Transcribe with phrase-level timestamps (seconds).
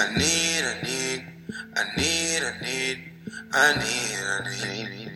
[0.00, 1.26] I need, I need,
[1.74, 2.98] I need, I need,
[3.52, 5.10] I need, I need.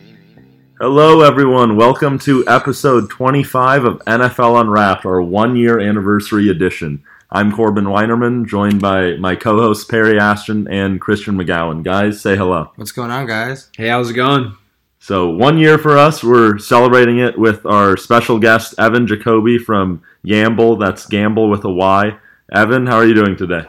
[0.77, 1.77] Hello, everyone.
[1.77, 7.01] Welcome to episode 25 of NFL Unwrapped, our one year anniversary edition.
[7.31, 11.81] I'm Corbin Weinerman, joined by my co hosts Perry Ashton and Christian McGowan.
[11.81, 12.73] Guys, say hello.
[12.75, 13.69] What's going on, guys?
[13.77, 14.53] Hey, how's it going?
[14.99, 20.03] So, one year for us, we're celebrating it with our special guest, Evan Jacoby from
[20.25, 20.77] Yamble.
[20.77, 22.17] That's Gamble with a Y.
[22.51, 23.63] Evan, how are you doing today?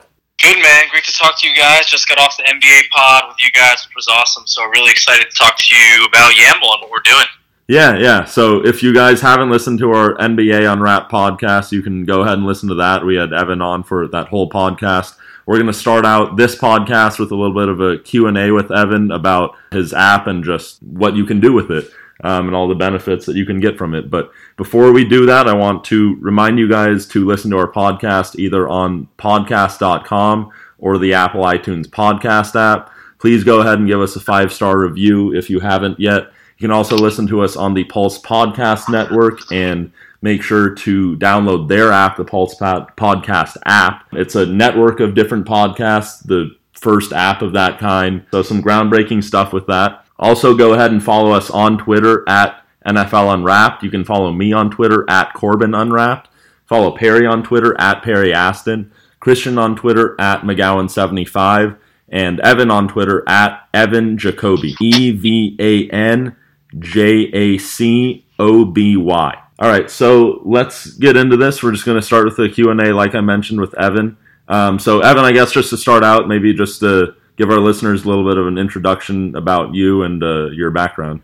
[0.45, 1.87] Good man, great to talk to you guys.
[1.87, 4.47] Just got off the NBA pod with you guys, which was awesome.
[4.47, 7.25] So really excited to talk to you about Yamble and what we're doing.
[7.67, 8.27] Yeah, yeah.
[8.27, 12.35] So if you guys haven't listened to our NBA Unwrapped podcast, you can go ahead
[12.35, 13.07] and listen to that.
[13.07, 15.17] We had Evan on for that whole podcast.
[15.47, 18.71] We're going to start out this podcast with a little bit of a Q&A with
[18.71, 21.91] Evan about his app and just what you can do with it
[22.23, 24.11] um, and all the benefits that you can get from it.
[24.11, 27.71] But before we do that, I want to remind you guys to listen to our
[27.71, 32.91] podcast either on podcast.com or the Apple iTunes podcast app.
[33.19, 36.25] Please go ahead and give us a five star review if you haven't yet.
[36.59, 39.91] You can also listen to us on the Pulse Podcast Network and
[40.23, 44.07] make sure to download their app, the Pulse Podcast app.
[44.13, 48.25] It's a network of different podcasts, the first app of that kind.
[48.31, 50.04] So, some groundbreaking stuff with that.
[50.19, 53.83] Also, go ahead and follow us on Twitter at NFL Unwrapped.
[53.83, 56.29] You can follow me on Twitter at Corbin Unwrapped.
[56.67, 58.93] Follow Perry on Twitter at Perry Ashton.
[59.21, 61.79] Christian on Twitter at McGowan75.
[62.09, 64.75] And Evan on Twitter at Evan Jacoby.
[64.81, 66.37] E V A N
[66.79, 69.41] J A C O B Y.
[69.59, 71.63] All right, so let's get into this.
[71.63, 74.17] We're just going to start with the Q and A, like I mentioned with Evan.
[74.49, 78.05] Um, so, Evan, I guess just to start out, maybe just to give our listeners
[78.05, 81.23] a little bit of an introduction about you and uh, your background.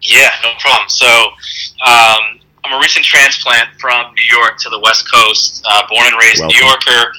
[0.00, 0.88] Yeah, no problem.
[0.88, 1.06] So,
[1.86, 6.16] um, I'm a recent transplant from New York to the West Coast, uh, born and
[6.20, 6.56] raised Welcome.
[6.58, 7.12] New Yorker.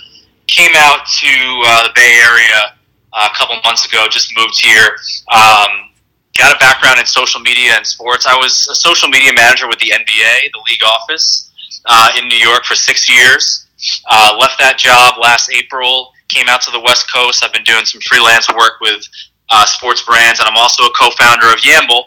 [0.47, 2.75] Came out to uh, the Bay Area
[3.13, 4.97] uh, a couple months ago, just moved here.
[5.33, 5.91] Um,
[6.37, 8.25] got a background in social media and sports.
[8.25, 11.51] I was a social media manager with the NBA, the league office,
[11.85, 13.67] uh, in New York for six years.
[14.09, 17.43] Uh, left that job last April, came out to the West Coast.
[17.43, 19.05] I've been doing some freelance work with
[19.49, 22.03] uh, sports brands, and I'm also a co founder of Yamble,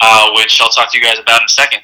[0.00, 1.80] uh, which I'll talk to you guys about in a second.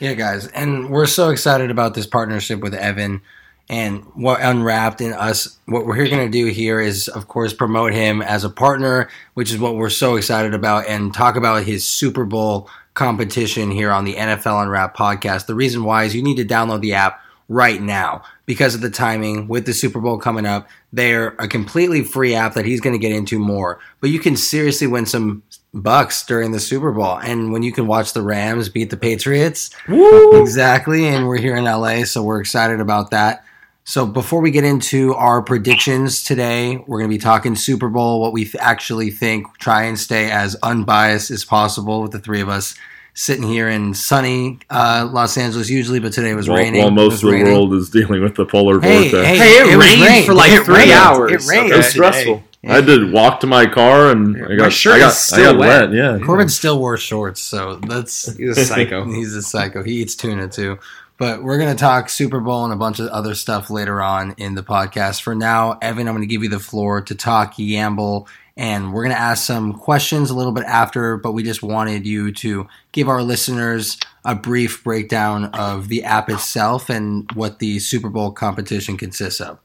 [0.00, 3.22] Yeah, guys, and we're so excited about this partnership with Evan
[3.68, 5.58] and what Unwrapped and us.
[5.66, 9.08] What we're here going to do here is, of course, promote him as a partner,
[9.34, 13.92] which is what we're so excited about, and talk about his Super Bowl competition here
[13.92, 15.46] on the NFL Unwrapped podcast.
[15.46, 18.90] The reason why is you need to download the app right now because of the
[18.90, 20.68] timing with the Super Bowl coming up.
[20.92, 24.36] They're a completely free app that he's going to get into more, but you can
[24.36, 25.42] seriously win some
[25.72, 27.18] bucks during the Super Bowl.
[27.18, 31.06] And when you can watch the Rams beat the Patriots, exactly.
[31.06, 33.42] And we're here in LA, so we're excited about that.
[33.84, 38.20] So before we get into our predictions today, we're going to be talking Super Bowl,
[38.20, 42.50] what we actually think, try and stay as unbiased as possible with the three of
[42.50, 42.74] us
[43.14, 46.80] sitting here in sunny uh, Los Angeles usually, but today was While, raining.
[46.80, 47.52] while It most of the raining.
[47.52, 49.28] world is dealing with the polar Hey, vortex.
[49.28, 50.24] hey, Hey, it was rained rain.
[50.24, 50.92] for like It three rained.
[50.92, 51.32] hours.
[51.32, 51.72] It rained.
[51.72, 52.42] it was stressful.
[52.62, 52.72] Yeah.
[52.72, 55.18] I had to walk to my car and I My got, shirt I got, is
[55.18, 55.90] still I got wet.
[55.90, 55.92] wet.
[55.92, 56.18] Yeah.
[56.24, 59.04] Corbin still wore shorts, so that's He's a psycho.
[59.12, 59.82] He's a psycho.
[59.82, 60.78] He eats tuna too.
[61.18, 64.34] But we're going to talk Super Bowl and a bunch of other stuff later on
[64.38, 65.20] in the podcast.
[65.22, 68.26] For now, Evan, I'm going to give you the floor to talk Yamble,
[68.56, 72.06] and we're going to ask some questions a little bit after, but we just wanted
[72.06, 77.78] you to give our listeners a brief breakdown of the app itself and what the
[77.78, 79.58] Super Bowl competition consists of.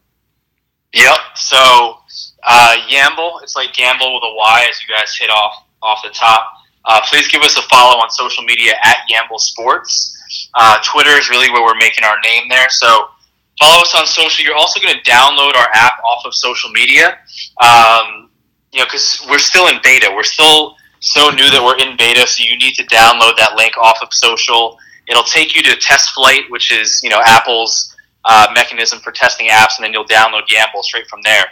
[0.93, 1.17] Yep.
[1.35, 1.97] So
[2.43, 6.09] uh, Yamble, it's like gamble with a Y, as you guys hit off off the
[6.09, 6.53] top.
[6.85, 10.17] Uh, please give us a follow on social media at Yamble Sports.
[10.55, 12.69] Uh, Twitter is really where we're making our name there.
[12.69, 13.09] So
[13.59, 14.45] follow us on social.
[14.45, 17.19] You're also going to download our app off of social media.
[17.61, 18.26] Um,
[18.77, 20.11] you know, because we're still in beta.
[20.13, 22.27] We're still so new that we're in beta.
[22.27, 24.77] So you need to download that link off of social.
[25.07, 27.95] It'll take you to Test Flight, which is you know Apple's
[28.25, 31.45] uh, mechanism for testing apps, and then you'll download Yamble straight from there.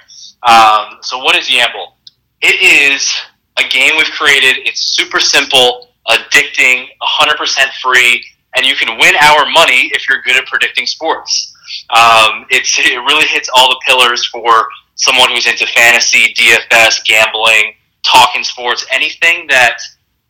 [0.43, 1.93] Um, so what is Yamble?
[2.41, 3.11] It is
[3.57, 4.67] a game we've created.
[4.67, 8.23] It's super simple, addicting, 100% free,
[8.55, 11.53] and you can win our money if you're good at predicting sports.
[11.89, 17.73] Um, it's, it really hits all the pillars for someone who's into fantasy, DFS, gambling,
[18.03, 19.77] talking sports, anything that,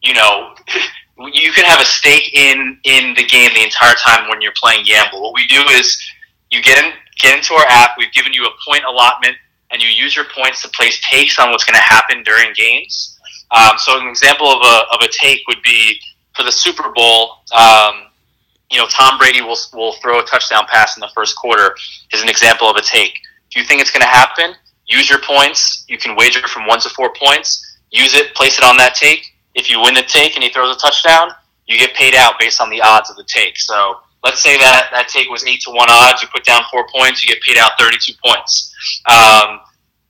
[0.02, 0.56] you know,
[1.34, 4.86] you can have a stake in, in the game the entire time when you're playing
[4.86, 5.22] Yamble.
[5.22, 6.02] What we do is
[6.52, 7.92] you get in, get into our app.
[7.98, 9.36] We've given you a point allotment,
[9.72, 13.18] and you use your points to place takes on what's going to happen during games.
[13.52, 16.00] Um, so an example of a, of a take would be
[16.36, 17.38] for the Super Bowl.
[17.56, 18.08] Um,
[18.72, 21.76] you know, Tom Brady will will throw a touchdown pass in the first quarter.
[22.12, 23.20] Is an example of a take.
[23.56, 24.56] You think it's going to happen,
[24.86, 25.86] use your points.
[25.88, 27.80] You can wager from one to four points.
[27.92, 29.34] Use it, place it on that take.
[29.54, 31.30] If you win the take and he throws a touchdown,
[31.68, 33.58] you get paid out based on the odds of the take.
[33.58, 36.22] So let's say that that take was eight to one odds.
[36.22, 38.74] You put down four points, you get paid out thirty-two points.
[39.08, 39.60] Um,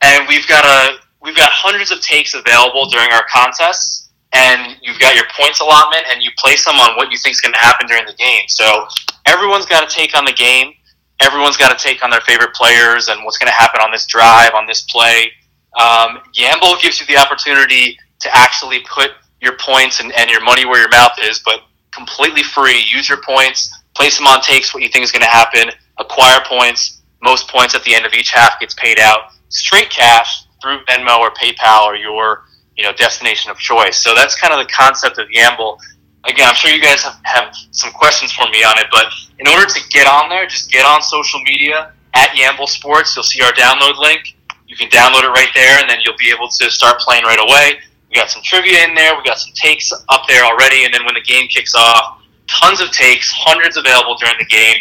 [0.01, 4.99] and we've got a we've got hundreds of takes available during our contests, and you've
[4.99, 7.59] got your points allotment, and you place them on what you think is going to
[7.59, 8.47] happen during the game.
[8.47, 8.87] So
[9.25, 10.73] everyone's got to take on the game.
[11.21, 14.05] Everyone's got to take on their favorite players and what's going to happen on this
[14.05, 15.31] drive, on this play.
[15.79, 20.65] Um, Yamble gives you the opportunity to actually put your points and, and your money
[20.65, 22.83] where your mouth is, but completely free.
[22.91, 26.41] Use your points, place them on takes, what you think is going to happen, acquire
[26.45, 27.01] points.
[27.23, 31.19] Most points at the end of each half gets paid out straight cash through Venmo
[31.19, 32.45] or PayPal or your
[32.75, 33.97] you know destination of choice.
[33.97, 35.79] So that's kind of the concept of Yamble.
[36.25, 39.05] Again, I'm sure you guys have, have some questions for me on it, but
[39.39, 43.15] in order to get on there, just get on social media at Yamble Sports.
[43.15, 44.35] You'll see our download link.
[44.67, 47.39] You can download it right there, and then you'll be able to start playing right
[47.39, 47.79] away.
[48.09, 49.15] We got some trivia in there.
[49.15, 52.81] We got some takes up there already, and then when the game kicks off, tons
[52.81, 54.77] of takes, hundreds available during the game.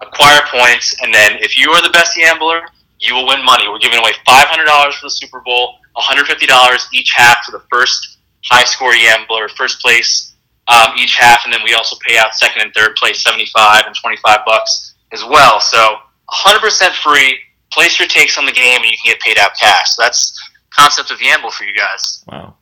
[0.00, 2.60] Acquire points, and then if you are the best gambler,
[3.00, 3.68] you will win money.
[3.68, 8.64] We're giving away $500 for the Super Bowl, $150 each half for the first high
[8.64, 10.35] score gambler, first place
[10.68, 13.94] um, each half, and then we also pay out second and third place 75 and
[13.94, 15.60] 25 bucks as well.
[15.60, 15.96] So
[16.30, 17.38] 100% free.
[17.72, 19.90] Place your takes on the game, and you can get paid out cash.
[19.90, 20.38] So that's
[20.70, 22.24] concept of Yamble for you guys.
[22.28, 22.54] Wow.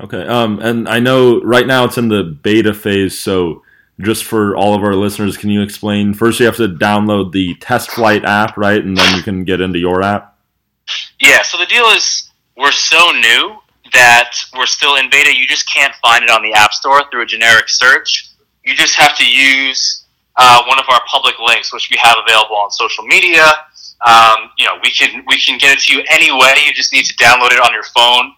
[0.00, 0.26] Okay.
[0.26, 3.62] Um, and I know right now it's in the beta phase, so
[4.00, 6.14] just for all of our listeners, can you explain?
[6.14, 9.60] First, you have to download the Test Flight app, right, and then you can get
[9.60, 10.36] into your app.
[11.20, 11.42] Yeah.
[11.42, 13.58] So the deal is, we're so new
[13.92, 15.36] that we're still in beta.
[15.36, 18.30] You just can't find it on the App Store through a generic search.
[18.64, 20.06] You just have to use
[20.36, 23.44] uh, one of our public links, which we have available on social media.
[24.06, 26.54] Um, you know, we can we can get it to you anyway.
[26.66, 28.32] You just need to download it on your phone.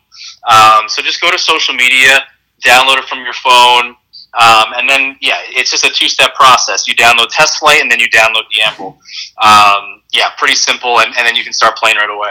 [0.48, 2.18] Um, so just go to social media,
[2.64, 3.96] download it from your phone,
[4.34, 6.88] um, and then yeah, it's just a two-step process.
[6.88, 8.96] You download Test Flight, and then you download Yamble.
[9.42, 12.30] Um, yeah, pretty simple, and, and then you can start playing right away.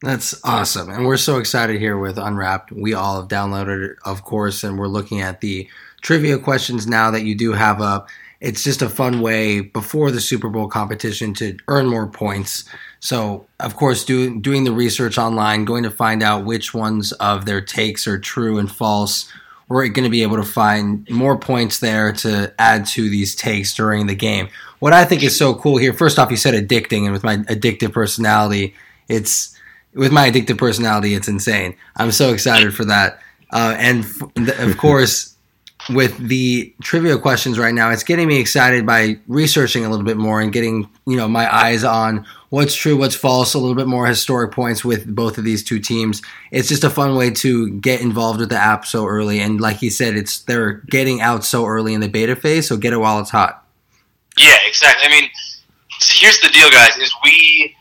[0.00, 0.90] That's awesome.
[0.90, 2.70] And we're so excited here with Unwrapped.
[2.70, 5.68] We all have downloaded it, of course, and we're looking at the
[6.02, 8.08] trivia questions now that you do have up.
[8.40, 12.64] It's just a fun way before the Super Bowl competition to earn more points.
[13.00, 17.46] So, of course, do, doing the research online, going to find out which ones of
[17.46, 19.28] their takes are true and false.
[19.68, 23.74] We're going to be able to find more points there to add to these takes
[23.74, 24.48] during the game.
[24.78, 27.38] What I think is so cool here, first off, you said addicting, and with my
[27.38, 28.74] addictive personality,
[29.08, 29.57] it's
[29.98, 31.74] with my addictive personality, it's insane.
[31.96, 33.20] I'm so excited for that.
[33.50, 35.34] Uh, and f- of course,
[35.90, 40.16] with the trivia questions right now, it's getting me excited by researching a little bit
[40.16, 43.86] more and getting you know my eyes on what's true, what's false, a little bit
[43.86, 46.22] more historic points with both of these two teams.
[46.50, 49.78] It's just a fun way to get involved with the app so early, and like
[49.78, 52.98] he said, it's they're getting out so early in the beta phase, so get it
[52.98, 53.64] while it's hot.
[54.36, 55.06] Yeah, exactly.
[55.06, 55.30] I mean,
[56.02, 57.74] here's the deal, guys: is we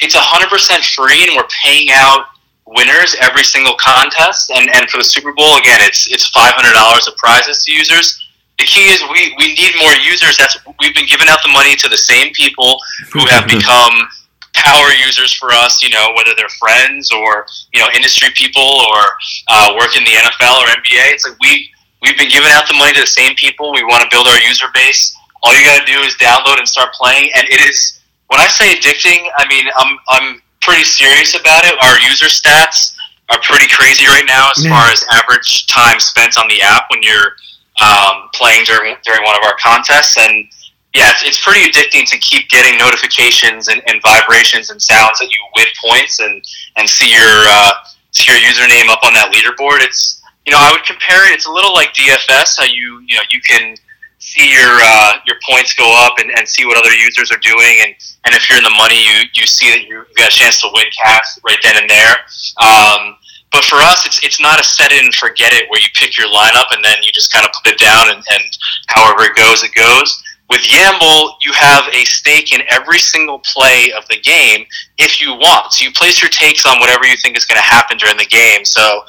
[0.00, 2.26] it's 100% free and we're paying out
[2.66, 4.50] winners every single contest.
[4.50, 8.22] And, and for the super bowl again it's it's $500 of prizes to users.
[8.58, 10.38] The key is we, we need more users.
[10.38, 12.78] That's we've been giving out the money to the same people
[13.12, 14.08] who have become
[14.54, 19.02] power users for us you know whether they're friends or you know industry people or
[19.48, 21.70] uh, work in the nfl or nba it's like we
[22.02, 23.72] we've been giving out the money to the same people.
[23.72, 25.16] We want to build our user base.
[25.42, 27.95] All you got to do is download and start playing and it is
[28.28, 31.74] when I say addicting, I mean I'm I'm pretty serious about it.
[31.82, 32.96] Our user stats
[33.30, 37.02] are pretty crazy right now as far as average time spent on the app when
[37.02, 37.34] you're
[37.82, 40.16] um, playing during during one of our contests.
[40.18, 40.46] And
[40.94, 45.28] yeah, it's, it's pretty addicting to keep getting notifications and, and, vibrations and sounds that
[45.30, 46.42] you win points and
[46.76, 47.72] and see your uh,
[48.12, 49.82] see your username up on that leaderboard.
[49.82, 51.34] It's you know I would compare it.
[51.34, 53.76] It's a little like DFS, how you you know you can
[54.18, 57.78] see your uh, your points go up and, and see what other users are doing
[57.82, 57.94] and,
[58.26, 60.68] and if you're in the money you, you see that you got a chance to
[60.74, 62.14] win cash right then and there
[62.60, 63.16] um,
[63.52, 66.18] but for us it's it's not a set it and forget it where you pick
[66.18, 68.44] your lineup and then you just kind of put it down and, and
[68.88, 73.90] however it goes it goes with Yamble, you have a stake in every single play
[73.96, 74.64] of the game
[74.98, 75.72] if you want.
[75.72, 78.26] So you place your takes on whatever you think is going to happen during the
[78.26, 78.64] game.
[78.64, 79.02] So,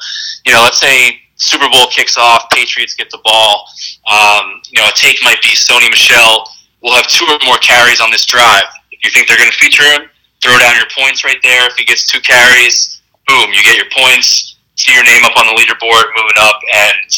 [0.44, 3.66] you know, let's say Super Bowl kicks off, Patriots get the ball.
[4.10, 6.50] Um, you know, a take might be Sony Michel
[6.82, 8.64] will have two or more carries on this drive.
[9.04, 10.08] You think they're going to feature him,
[10.42, 11.66] throw down your points right there.
[11.68, 14.56] If he gets two carries, boom, you get your points.
[14.76, 17.10] See your name up on the leaderboard, moving up, and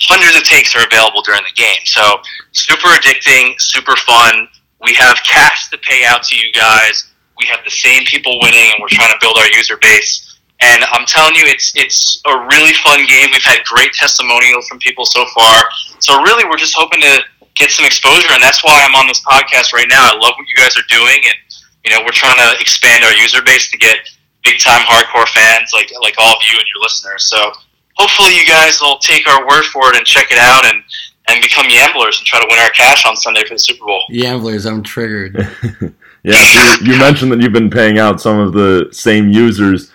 [0.00, 1.80] hundreds of takes are available during the game.
[1.84, 2.20] So
[2.52, 4.48] super addicting, super fun.
[4.80, 7.10] We have cash to pay out to you guys.
[7.38, 10.38] we have the same people winning, and we're trying to build our user base.
[10.60, 13.28] And I'm telling you, it's it's a really fun game.
[13.32, 15.64] We've had great testimonials from people so far.
[15.98, 17.22] So really, we're just hoping to
[17.54, 20.10] get some exposure, and that's why I'm on this podcast right now.
[20.10, 21.36] I love what you guys are doing, and
[21.84, 23.98] you know, we're trying to expand our user base to get
[24.44, 27.24] big time hardcore fans like like all of you and your listeners.
[27.24, 27.52] So
[27.96, 30.82] hopefully, you guys will take our word for it and check it out and
[31.28, 34.02] and become Yamblers and try to win our cash on Sunday for the Super Bowl.
[34.10, 35.36] Yamblers, I'm triggered.
[36.22, 39.90] yeah, so you, you mentioned that you've been paying out some of the same users.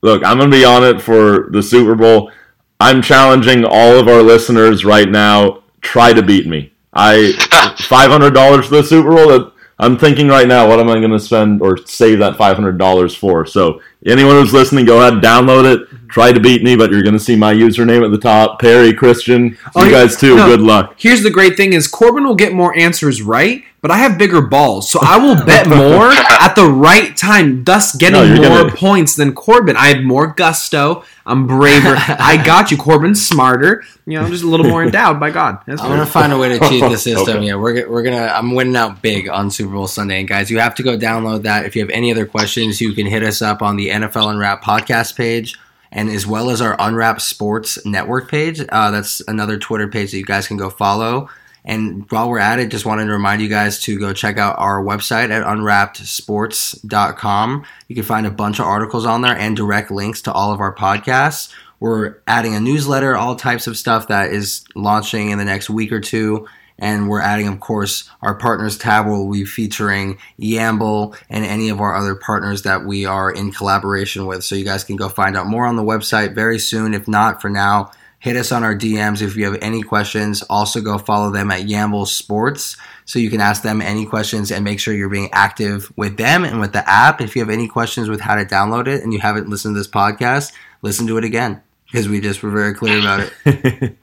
[0.00, 2.32] Look, I'm going to be on it for the Super Bowl.
[2.80, 5.62] I'm challenging all of our listeners right now.
[5.82, 6.71] Try to beat me.
[6.92, 7.32] I
[7.88, 9.28] five hundred dollars for the Super Bowl.
[9.28, 12.56] That I'm thinking right now, what am I going to spend or save that five
[12.56, 13.46] hundred dollars for?
[13.46, 15.88] So anyone who's listening, go ahead, download it.
[16.12, 18.60] Try to beat me, but you're going to see my username at the top.
[18.60, 20.36] Perry, Christian, Oh, you guys too.
[20.36, 20.46] No.
[20.46, 20.94] Good luck.
[20.98, 24.42] Here's the great thing: is Corbin will get more answers right, but I have bigger
[24.42, 28.76] balls, so I will bet more at the right time, thus getting No, more gonna-
[28.76, 29.74] points than Corbin.
[29.76, 31.02] I have more gusto.
[31.24, 31.94] I'm braver.
[31.98, 33.14] I got you, Corbin.
[33.14, 33.82] Smarter.
[34.04, 35.60] You know, I'm just a little more endowed by God.
[35.66, 37.38] That's I'm gonna find a way to cheat the system.
[37.38, 37.46] Okay.
[37.46, 38.26] Yeah, we're we're gonna.
[38.26, 41.44] I'm winning out big on Super Bowl Sunday, and guys, you have to go download
[41.44, 41.64] that.
[41.64, 44.62] If you have any other questions, you can hit us up on the NFL Unwrap
[44.62, 45.56] podcast page,
[45.92, 48.60] and as well as our Unwrapped Sports Network page.
[48.68, 51.28] Uh, that's another Twitter page that you guys can go follow.
[51.64, 54.58] And while we're at it, just wanted to remind you guys to go check out
[54.58, 57.64] our website at unwrappedsports.com.
[57.86, 60.58] You can find a bunch of articles on there and direct links to all of
[60.58, 61.52] our podcasts.
[61.78, 65.92] We're adding a newsletter, all types of stuff that is launching in the next week
[65.92, 66.48] or two.
[66.82, 71.80] And we're adding, of course, our partners tab will be featuring Yamble and any of
[71.80, 74.42] our other partners that we are in collaboration with.
[74.42, 76.92] So you guys can go find out more on the website very soon.
[76.92, 80.42] If not, for now, hit us on our DMs if you have any questions.
[80.50, 84.64] Also, go follow them at Yamble Sports so you can ask them any questions and
[84.64, 87.20] make sure you're being active with them and with the app.
[87.20, 89.78] If you have any questions with how to download it and you haven't listened to
[89.78, 93.96] this podcast, listen to it again because we just were very clear about it.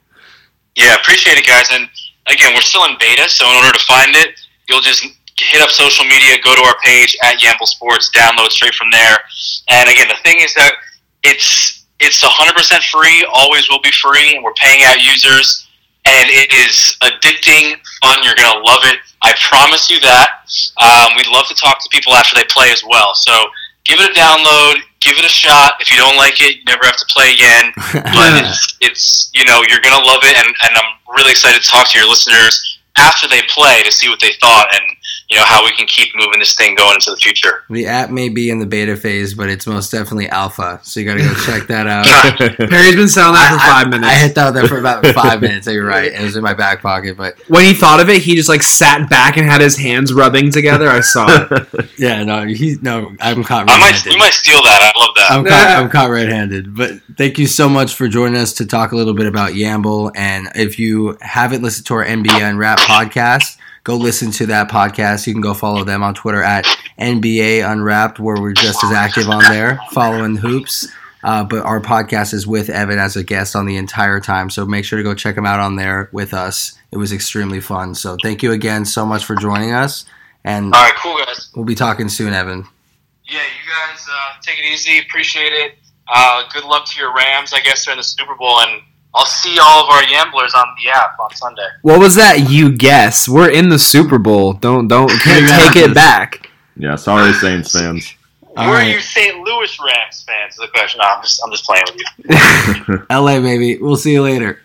[0.76, 1.68] Yeah, appreciate it, guys.
[1.70, 1.88] And
[2.32, 5.04] again, we're still in beta, so in order to find it, you'll just
[5.38, 9.18] hit up social media, go to our page at Yamble Sports, download straight from there.
[9.70, 10.74] And again, the thing is that
[11.22, 12.56] it's it's 100%
[12.90, 15.66] free, always will be free, we're paying out users.
[16.06, 18.24] And it is addicting, fun.
[18.24, 18.98] You're gonna love it.
[19.20, 20.48] I promise you that.
[20.80, 23.14] Um, we'd love to talk to people after they play as well.
[23.14, 23.32] So
[23.84, 25.74] give it a download, give it a shot.
[25.80, 29.44] If you don't like it, you never have to play again but it's, it's you
[29.44, 32.78] know you're gonna love it and, and i'm really excited to talk to your listeners
[32.98, 34.96] after they play to see what they thought and
[35.30, 38.10] you know how we can keep moving this thing going into the future the app
[38.10, 40.80] may be in the beta phase, but it's most definitely alpha.
[40.82, 42.04] So you got to go check that out.
[42.68, 44.08] Perry's been selling that for I- five I- minutes.
[44.10, 45.66] I hit that there for about five minutes.
[45.68, 46.12] You're right.
[46.12, 48.62] It was in my back pocket, but when he thought of it, he just like
[48.62, 50.88] sat back and had his hands rubbing together.
[50.88, 51.90] I saw it.
[51.98, 54.10] yeah, no, he no, I'm caught i might red-handed.
[54.10, 56.74] we might steal that i love that I'm caught, I'm caught red-handed.
[56.76, 60.10] But thank you so much for joining us to talk a little bit about Yamble.
[60.16, 65.26] And if you haven't listened to our NBA Unwrap podcast, go listen to that podcast.
[65.26, 66.64] You can go follow them on Twitter at
[66.98, 70.88] NBA Unwrapped, where we're just as active on there, following hoops.
[71.22, 74.48] Uh, but our podcast is with Evan as a guest on the entire time.
[74.48, 76.72] So make sure to go check him out on there with us.
[76.92, 77.94] It was extremely fun.
[77.94, 80.06] So thank you again so much for joining us.
[80.44, 82.64] And all right cool guys we'll be talking soon, Evan.
[83.28, 85.74] yeah you guys uh, take it easy appreciate it
[86.08, 88.80] uh, good luck to your rams i guess they're in the super bowl and
[89.14, 92.48] i'll see all of our yamblers on the app on sunday What was that?
[92.50, 93.28] You guess.
[93.28, 94.52] We're in the Super Bowl.
[94.54, 96.48] Don't don't take it back.
[96.76, 98.14] yeah, sorry, Saints fans.
[98.56, 98.88] All where right.
[98.88, 101.84] are you st louis rams fans is the question no, i'm just i'm just playing
[101.86, 103.78] with you LA, baby.
[103.78, 104.60] We'll see you later.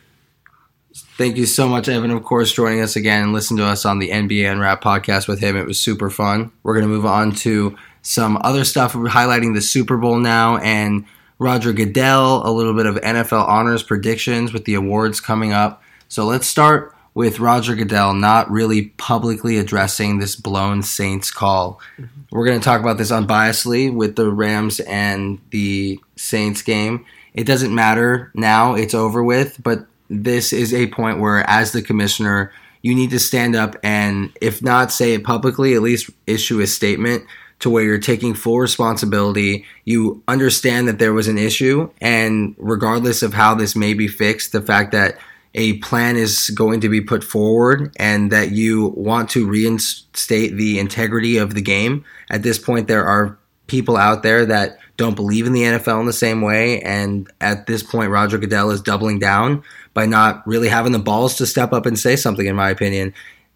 [1.17, 3.99] Thank you so much, Evan, of course, joining us again and listen to us on
[3.99, 5.55] the NBA Unwrap podcast with him.
[5.55, 6.51] It was super fun.
[6.63, 8.95] We're going to move on to some other stuff.
[8.95, 11.05] We're highlighting the Super Bowl now and
[11.37, 15.81] Roger Goodell, a little bit of NFL honors predictions with the awards coming up.
[16.07, 21.79] So let's start with Roger Goodell not really publicly addressing this blown Saints call.
[21.97, 22.21] Mm-hmm.
[22.31, 27.05] We're going to talk about this unbiasedly with the Rams and the Saints game.
[27.33, 31.81] It doesn't matter now, it's over with, but this is a point where, as the
[31.81, 32.51] commissioner,
[32.81, 36.67] you need to stand up and, if not say it publicly, at least issue a
[36.67, 37.25] statement
[37.59, 39.65] to where you're taking full responsibility.
[39.85, 44.51] You understand that there was an issue, and regardless of how this may be fixed,
[44.51, 45.17] the fact that
[45.55, 50.79] a plan is going to be put forward and that you want to reinstate the
[50.79, 52.03] integrity of the game.
[52.29, 56.05] At this point, there are people out there that don't believe in the NFL in
[56.05, 56.81] the same way.
[56.81, 61.35] And at this point, Roger Goodell is doubling down by not really having the balls
[61.37, 63.13] to step up and say something, in my opinion.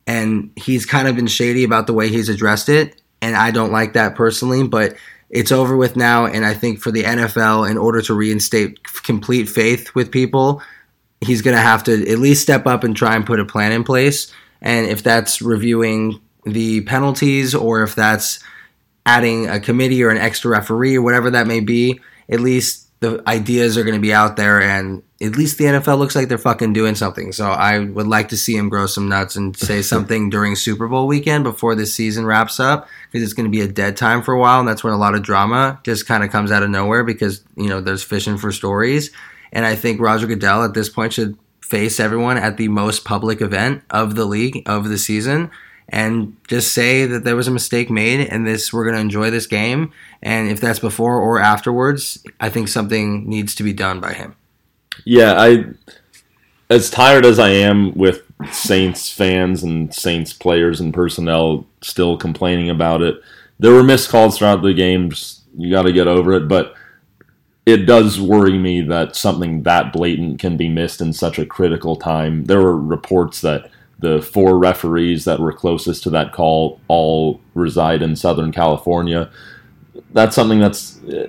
[0.08, 3.02] And he's kind of been shady about the way he's addressed it.
[3.22, 4.96] And I don't like that personally, but
[5.30, 6.26] it's over with now.
[6.26, 10.62] And I think for the NFL, in order to reinstate complete faith with people,
[11.22, 13.72] he's going to have to at least step up and try and put a plan
[13.72, 14.32] in place.
[14.62, 18.40] And if that's reviewing the penalties or if that's
[19.06, 22.00] adding a committee or an extra referee or whatever that may be,
[22.30, 25.98] at least the ideas are going to be out there and at least the NFL
[26.00, 27.32] looks like they're fucking doing something.
[27.32, 30.88] So I would like to see him grow some nuts and say something during Super
[30.88, 34.22] Bowl weekend before this season wraps up because it's going to be a dead time
[34.22, 36.64] for a while and that's when a lot of drama just kind of comes out
[36.64, 39.12] of nowhere because, you know, there's fishing for stories.
[39.52, 43.42] And I think Roger Goodell at this point should face everyone at the most public
[43.42, 45.52] event of the league of the season
[45.90, 49.30] and just say that there was a mistake made and this we're going to enjoy
[49.30, 49.92] this game
[50.22, 54.36] and if that's before or afterwards i think something needs to be done by him
[55.06, 55.66] Yeah, I
[56.70, 62.70] as tired as I am with Saints fans and Saints players and personnel still complaining
[62.70, 63.22] about it.
[63.58, 65.42] There were missed calls throughout the games.
[65.58, 66.76] You got to get over it, but
[67.66, 71.96] it does worry me that something that blatant can be missed in such a critical
[71.96, 72.46] time.
[72.46, 78.02] There were reports that the four referees that were closest to that call all reside
[78.02, 79.30] in Southern California.
[80.14, 81.28] That's something that's uh,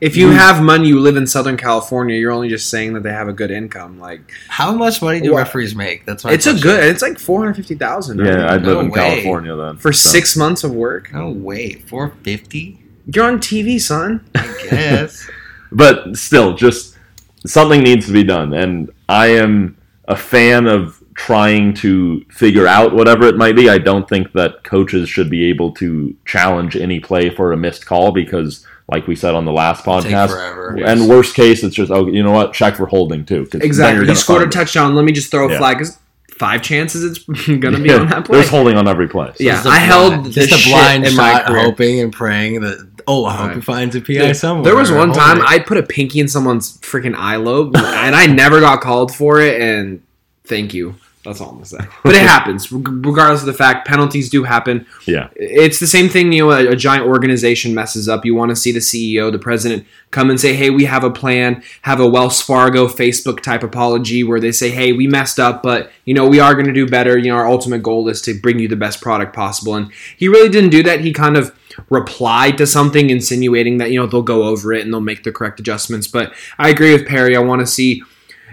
[0.00, 2.16] If you have money, you live in Southern California.
[2.16, 4.00] You're only just saying that they have a good income.
[4.00, 5.38] Like how much money do What?
[5.38, 6.82] referees make that's my it's a good.
[6.84, 8.18] It's like four hundred fifty thousand.
[8.24, 8.50] yeah.
[8.52, 8.98] I'd No live in way.
[9.00, 10.08] California then for so.
[10.08, 11.12] six months of work.
[11.12, 12.82] no way 450
[13.12, 14.24] You're on TV, son.
[14.34, 15.28] i guess
[15.72, 16.96] but still, just
[17.44, 18.54] something needs to be done.
[18.54, 19.76] And I am
[20.08, 23.68] a fan of trying to figure out whatever it might be.
[23.70, 27.86] I don't think that coaches should be able to challenge any play for a missed
[27.86, 31.74] call because, like we said on the last take podcast, forever and worst case, it's
[31.74, 33.48] just oh, you know what, check for holding too.
[33.54, 34.04] Exactly.
[34.04, 34.56] you're He scored a find it.
[34.56, 34.94] touchdown.
[34.94, 35.58] Let me just throw a Yeah.
[35.58, 35.78] flag.
[35.78, 35.98] 'cause
[36.38, 37.18] Five chances it's
[37.60, 38.36] gonna be Yeah, on that play.
[38.36, 39.28] There's holding on every play.
[39.28, 41.48] So Yeah, I a I held blind- the just a shit blind in my shot
[41.48, 43.54] hoping and praying that oh i hope Right.
[43.54, 45.44] he finds a pi Dude, somewhere There was one time it.
[45.48, 49.40] I put a pinky in someone's freaking eye lobe, and I never got called for
[49.40, 49.58] it.
[49.62, 50.02] And
[50.44, 50.96] thank you.
[51.26, 51.78] That's all I'm gonna say.
[52.04, 53.88] But it happens, regardless of the fact.
[53.88, 54.86] Penalties do happen.
[55.06, 55.28] Yeah.
[55.34, 56.30] It's the same thing.
[56.32, 58.24] You know, a, a giant organization messes up.
[58.24, 61.10] You want to see the CEO, the president, come and say, "Hey, we have a
[61.10, 65.64] plan." Have a Wells Fargo, Facebook type apology where they say, "Hey, we messed up,
[65.64, 67.18] but you know, we are going to do better.
[67.18, 70.28] You know, our ultimate goal is to bring you the best product possible." And he
[70.28, 71.00] really didn't do that.
[71.00, 71.52] He kind of
[71.90, 75.32] replied to something insinuating that you know they'll go over it and they'll make the
[75.32, 76.06] correct adjustments.
[76.06, 77.36] But I agree with Perry.
[77.36, 78.04] I want to see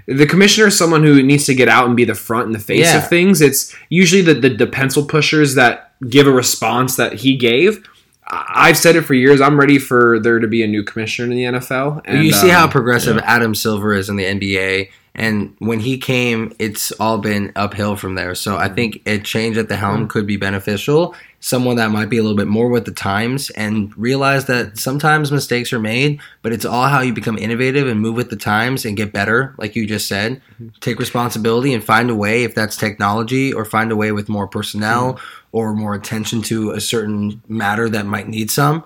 [0.08, 2.60] the commissioner is someone who needs to get out and be the front and the
[2.60, 2.98] face Yeah.
[2.98, 3.42] of things.
[3.42, 7.84] It's usually the, the the pencil pushers that give a response that he gave.
[8.28, 9.42] I've said it for years.
[9.42, 12.02] I'm ready for there to be a new commissioner in the NFL.
[12.06, 13.24] And, you see how um, progressive yeah.
[13.26, 18.16] Adam Silver is in the NBA, and when he came, it's all been uphill from
[18.16, 18.34] there.
[18.34, 18.76] So I mm.
[18.76, 20.10] think a change at the helm mm.
[20.10, 21.16] could be beneficial.
[21.40, 25.32] Someone that might be a little bit more with the times and realize that sometimes
[25.32, 28.86] mistakes are made, but it's all how you become innovative and move with the times
[28.86, 30.42] and get better, like you just said.
[30.54, 30.70] Mm-hmm.
[30.80, 34.48] Take responsibility and find a way, if that's technology, or find a way with more
[34.48, 35.20] personnel mm.
[35.52, 38.84] or more attention to a certain matter that might need some.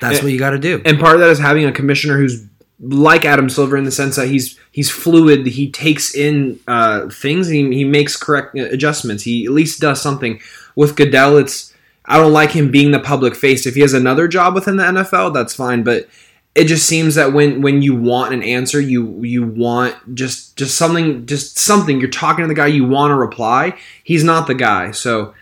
[0.00, 0.80] That's And- what you got to do.
[0.86, 2.46] and part of that is having a commissioner who's
[2.80, 5.46] like Adam Silver in the sense that he's he's fluid.
[5.46, 7.48] He takes in uh, things.
[7.48, 9.22] He, he makes correct adjustments.
[9.22, 10.40] He at least does something.
[10.74, 13.66] With Goodell, it's I don't like him being the public face.
[13.66, 15.84] If he has another job within the NFL, that's fine.
[15.84, 16.08] But
[16.54, 20.76] it just seems that when when you want an answer, you you want just just
[20.76, 21.98] something just something.
[21.98, 22.66] You're talking to the guy.
[22.66, 23.78] You want a reply.
[24.04, 24.90] He's not the guy.
[24.90, 25.34] So.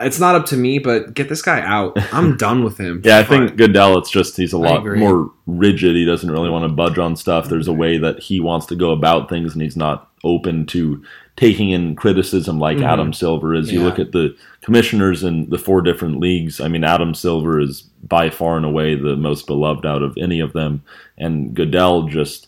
[0.00, 1.96] It's not up to me, but get this guy out.
[2.12, 3.02] I'm done with him.
[3.04, 3.98] Yeah, I think Goodell.
[3.98, 5.96] It's just he's a lot more rigid.
[5.96, 7.48] He doesn't really want to budge on stuff.
[7.48, 11.02] There's a way that he wants to go about things, and he's not open to
[11.36, 13.72] taking in criticism like Adam Silver is.
[13.72, 16.60] You look at the commissioners in the four different leagues.
[16.60, 20.40] I mean, Adam Silver is by far and away the most beloved out of any
[20.40, 20.82] of them,
[21.16, 22.46] and Goodell just.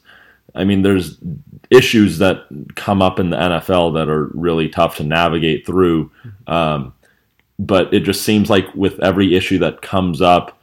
[0.52, 1.16] I mean, there's
[1.70, 6.10] issues that come up in the NFL that are really tough to navigate through.
[6.48, 6.92] Um,
[7.60, 10.58] but it just seems like with every issue that comes up,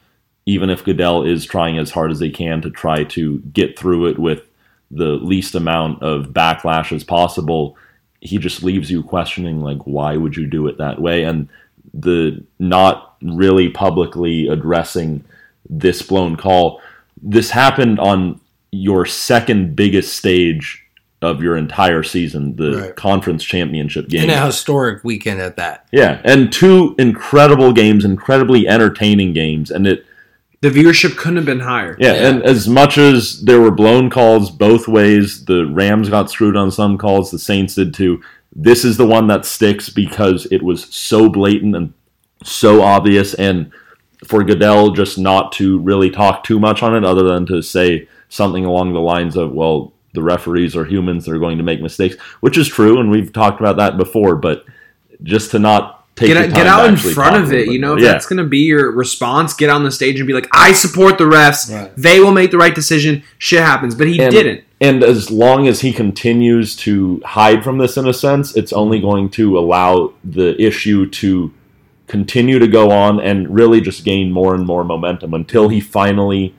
[0.47, 4.07] even if Goodell is trying as hard as he can to try to get through
[4.07, 4.41] it with
[4.89, 7.77] the least amount of backlash as possible,
[8.19, 11.47] he just leaves you questioning like why would you do it that way and
[11.93, 15.23] the not really publicly addressing
[15.69, 16.81] this blown call.
[17.21, 20.83] This happened on your second biggest stage
[21.21, 22.95] of your entire season, the Right.
[22.95, 24.25] conference championship game.
[24.25, 25.85] in a historic weekend at that.
[25.91, 30.05] Yeah, and two incredible games, incredibly entertaining games, and it
[30.61, 31.95] the viewership couldn't have been higher.
[31.99, 32.29] yeah, Yeah.
[32.29, 36.71] and as much as there were blown calls both ways, the Rams got screwed on
[36.71, 38.21] some calls, the Saints did too.
[38.55, 41.93] This is the one that sticks because it was so blatant and
[42.43, 43.67] so obvious and
[44.25, 48.07] for Goodell just not to really talk too much on it, other than to say
[48.29, 52.15] something along the lines of, "Well, the referees are humans; they're going to make mistakes,"
[52.39, 54.35] which is true, and we've talked about that before.
[54.35, 54.65] But
[55.23, 57.57] just to not take Get, the out- time get to out in front of a
[57.59, 57.67] it.
[57.71, 60.25] You know, if yeah, that's going to be your response, get on the stage and
[60.27, 61.71] be like, I support the refs.
[61.73, 61.91] Right.
[61.95, 63.23] They will make the right decision.
[63.37, 63.93] Shit happens.
[63.95, 64.63] But he And- didn't.
[64.79, 68.99] And as long as he continues to hide from this, in a sense, it's only
[68.99, 71.51] going to allow the issue to
[72.05, 76.53] continue to go on and really just gain more and more momentum until he finally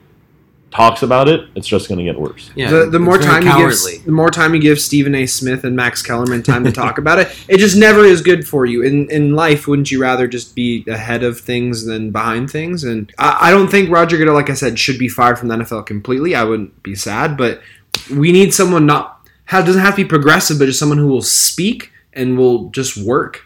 [0.71, 1.47] talks about it.
[1.55, 2.51] It's just going to get worse.
[2.55, 3.93] Yeah, the, the more very time you cowardly.
[3.93, 5.25] give, the more time you give Stephen A.
[5.25, 8.65] Smith and Max Kellerman time to talk about it, it just never is good for
[8.65, 8.83] you.
[8.83, 12.83] In in life, wouldn't you rather just be ahead of things than behind things?
[12.83, 15.55] And I, I don't think Roger Goodell, like I said, should be fired from the
[15.55, 16.35] NFL completely.
[16.35, 17.61] I wouldn't be sad, but
[18.11, 21.21] we need someone not ha doesn't have to be progressive, but just someone who will
[21.21, 23.45] speak and will just work.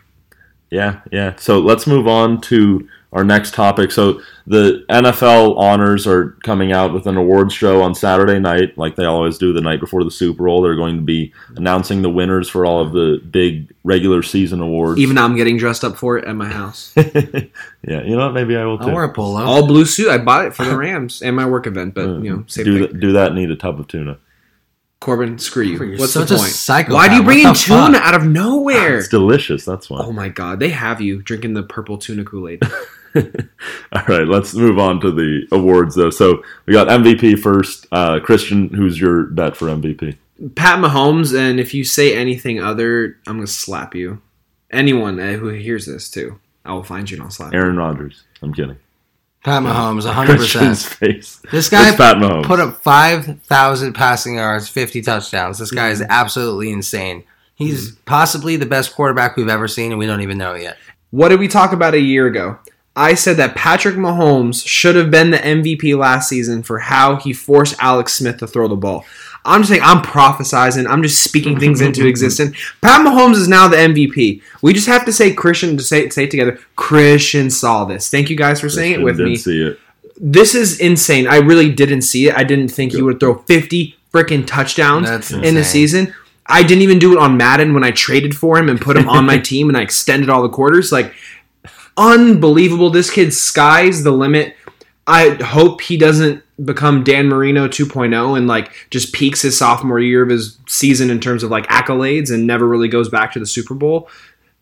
[0.69, 1.35] Yeah, yeah.
[1.37, 3.91] So let's move on to our next topic.
[3.91, 8.95] So the NFL honors are coming out with an awards show on Saturday night, like
[8.95, 10.61] they always do the night before the Super Bowl.
[10.61, 14.99] They're going to be announcing the winners for all of the big regular season awards.
[14.99, 18.33] Even though I'm getting dressed up for it at my house, yeah, you know what?
[18.33, 18.85] Maybe I will too.
[18.89, 19.41] I'll wear a polo.
[19.41, 20.09] all blue suit.
[20.09, 22.65] I bought it for the Rams and my work event, but Uh, you know, same
[22.65, 22.81] do thing.
[22.93, 24.17] that, do that and eat a tub of tuna.
[24.99, 25.83] Corbin, screw you.
[25.83, 26.49] You're What's such the a point?
[26.51, 26.93] psychopath.
[26.95, 28.01] Why do you bring in What the tuna fuck?
[28.07, 28.97] out of nowhere?
[28.99, 29.65] It's delicious.
[29.65, 29.99] That's why.
[30.01, 32.61] Oh my god, they have you drinking the purple tuna Kool Aid.
[33.93, 36.09] All right, let's move on to the awards though.
[36.09, 37.85] So we got MVP first.
[37.91, 40.17] Uh, Christian, who's your bet for MVP?
[40.55, 44.21] Pat Mahomes, and if you say anything other, I'm gonna slap you.
[44.71, 47.59] Anyone uh, who hears this too, I will find you and I'll slap you.
[47.59, 48.23] Aaron Rodgers.
[48.41, 48.77] I'm kidding.
[49.43, 50.25] Pat Mahomes, 100%.
[50.25, 51.41] Christian's face.
[51.51, 52.45] This guy Pat Mahomes.
[52.45, 55.59] put up 5,000 passing yards, 50 touchdowns.
[55.59, 56.11] This guy is Mm-hmm.
[56.11, 57.25] absolutely insane.
[57.55, 60.77] He's possibly the best quarterback we've ever seen, and we don't even know it yet.
[61.11, 62.57] What did we talk about a year ago?
[62.95, 67.33] I said that Patrick Mahomes should have been the MVP last season for how he
[67.33, 69.03] forced Alex Smith to throw the ball.
[69.45, 70.87] I'm just saying, I'm prophesizing.
[70.87, 72.55] I'm just speaking things into existence.
[72.81, 74.41] Pat Mahomes is now the MVP.
[74.61, 76.59] We just have to say Christian to say say it together.
[76.75, 78.09] Christian saw this.
[78.09, 79.35] Thank you guys for saying it Christian with did me.
[79.37, 79.79] See it.
[80.17, 81.27] This is insane.
[81.27, 82.35] I really didn't see it.
[82.37, 85.63] I didn't think he would throw 50 freaking touchdowns That's in the insane.
[85.63, 86.13] season.
[86.45, 89.09] I didn't even do it on Madden when I traded for him and put him
[89.09, 90.91] on my team and I extended all the quarters.
[90.91, 91.13] Like,
[91.97, 92.89] unbelievable.
[92.89, 94.55] This kid sky's the limit.
[95.05, 100.23] I hope he doesn't become Dan Marino 2.0 and like just peaks his sophomore year
[100.23, 103.45] of his season in terms of like accolades and never really goes back to the
[103.45, 104.09] Super Bowl.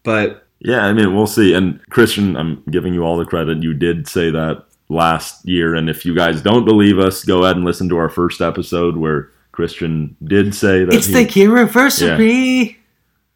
[0.04, 1.54] But Yeah, I mean, we'll see.
[1.54, 3.62] And Christian, I'm giving you all the credit.
[3.62, 5.76] You did say that last year.
[5.76, 8.98] And if you guys don't believe us, go ahead and listen to our first episode
[8.98, 10.94] where Christian did say that.
[10.94, 12.78] It's he- the Kiriversary.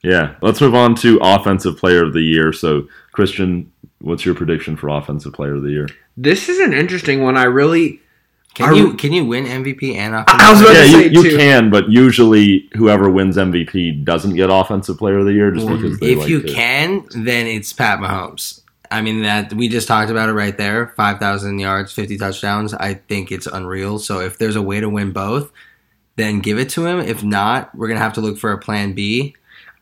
[0.04, 0.36] yeah.
[0.42, 2.52] Let's move on to Offensive Player of the Year.
[2.52, 5.88] So, Christian, what's your prediction for Offensive Player of the Year?
[6.18, 7.36] this is an interesting one.
[7.38, 8.02] I really.
[8.54, 10.66] Can I- you can you win MVP and I was offensive?
[10.66, 11.38] about yeah, to you, say, you too.
[11.38, 16.00] can, but usually whoever wins MVP doesn't get Offensive Player of the Year just because
[16.00, 18.62] they if like you to- can, then it's Pat Mahomes.
[18.90, 20.94] I mean that we just talked about it right there.
[20.96, 22.74] Five thousand yards, fifty touchdowns.
[22.74, 24.00] I think it's unreal.
[24.00, 25.52] So if there's a way to win both,
[26.16, 27.00] then give it to him.
[27.00, 29.36] If not, we're gonna have to look for a plan B.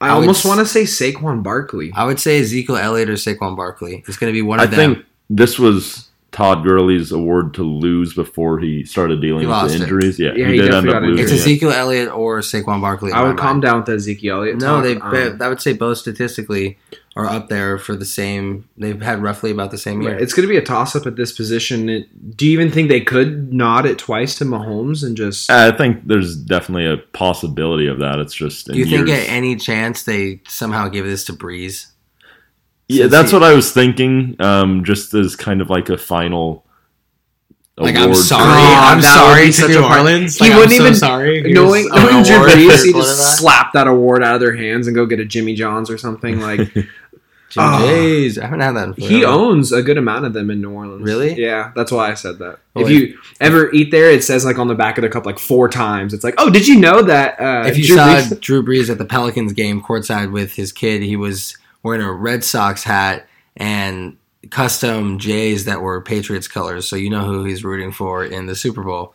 [0.04, 1.92] I, I almost want to say Saquon Barkley.
[1.96, 4.04] I would say Ezekiel Elliott or Saquon Barkley.
[4.08, 4.92] It's gonna be one I of them.
[4.92, 9.52] I think this was Todd Gurley's award to lose before he started dealing He with
[9.56, 9.82] lost the it.
[9.84, 10.20] injuries.
[10.20, 11.24] Yeah, Yeah, he, he did end up got losing.
[11.24, 11.46] it's injured.
[11.48, 11.54] yeah.
[11.54, 13.12] Ezekiel Elliott or Saquon Barkley.
[13.12, 13.62] in I would calm mind.
[13.62, 14.58] down with the Ezekiel Elliott.
[14.58, 14.84] No, talk.
[15.14, 15.22] they.
[15.28, 16.78] Um, I would say both statistically
[17.16, 18.68] are up there for the same.
[18.76, 20.14] They've had roughly about the same year.
[20.14, 21.88] Right, It's going to be a toss up at this position.
[21.88, 25.52] It- do you even think they could nod it twice to Mahomes and just?
[25.52, 28.18] I think there's definitely a possibility of that.
[28.18, 31.34] It's just in Do you think years- at any chance they somehow give this to
[31.34, 31.86] Brees?
[32.88, 34.36] Yeah, that's he- what I was thinking.
[34.40, 36.66] Um, just as kind of like a final.
[37.76, 40.38] Like I'm sorry, Oh, I'm sorry to New a part- Orleans.
[40.38, 41.42] He wouldn't I'm so even- sorry.
[41.42, 44.96] Here's knowing, knowing Drew Brees, he just slap that award out of their hands and
[44.96, 46.40] go get a Jimmy John's or something.
[46.40, 46.88] Like Jim
[47.58, 47.80] Oh.
[47.88, 48.38] J's.
[48.38, 48.88] I haven't had that.
[48.90, 51.02] In he owns a good amount of them in New Orleans.
[51.04, 51.34] Really?
[51.34, 52.60] Yeah, that's why I said that.
[52.76, 52.94] Oh, if wait.
[53.10, 55.68] you ever eat there, it says like on the back of the cup like four
[55.68, 56.14] times.
[56.14, 57.40] It's like, oh, did you know that?
[57.40, 60.72] Uh, If you Drew saw Brees- Drew Brees at the Pelicans game courtside with his
[60.72, 64.18] kid, he was wearing a Red Sox hat and
[64.50, 66.88] custom J's that were Patriots colors.
[66.88, 69.14] So you know who he's rooting for in the Super Bowl.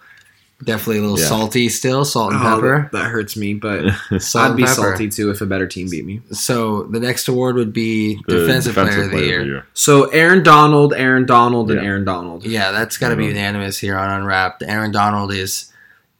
[0.64, 1.26] Definitely a little Yeah.
[1.26, 2.88] salty still, salt and Oh, pepper.
[2.92, 3.84] that, that hurts me, but
[4.18, 4.74] Salt I'd be pepper.
[4.74, 6.20] salty too if a better team beat me.
[6.32, 9.66] So the next award would be the defensive, player, of the, year.
[9.72, 12.44] So Aaron Donald, Aaron Donald, and Aaron Donald.
[12.44, 14.64] Yeah, that's got to be unanimous here on Unwrapped.
[14.66, 15.72] Aaron Donald is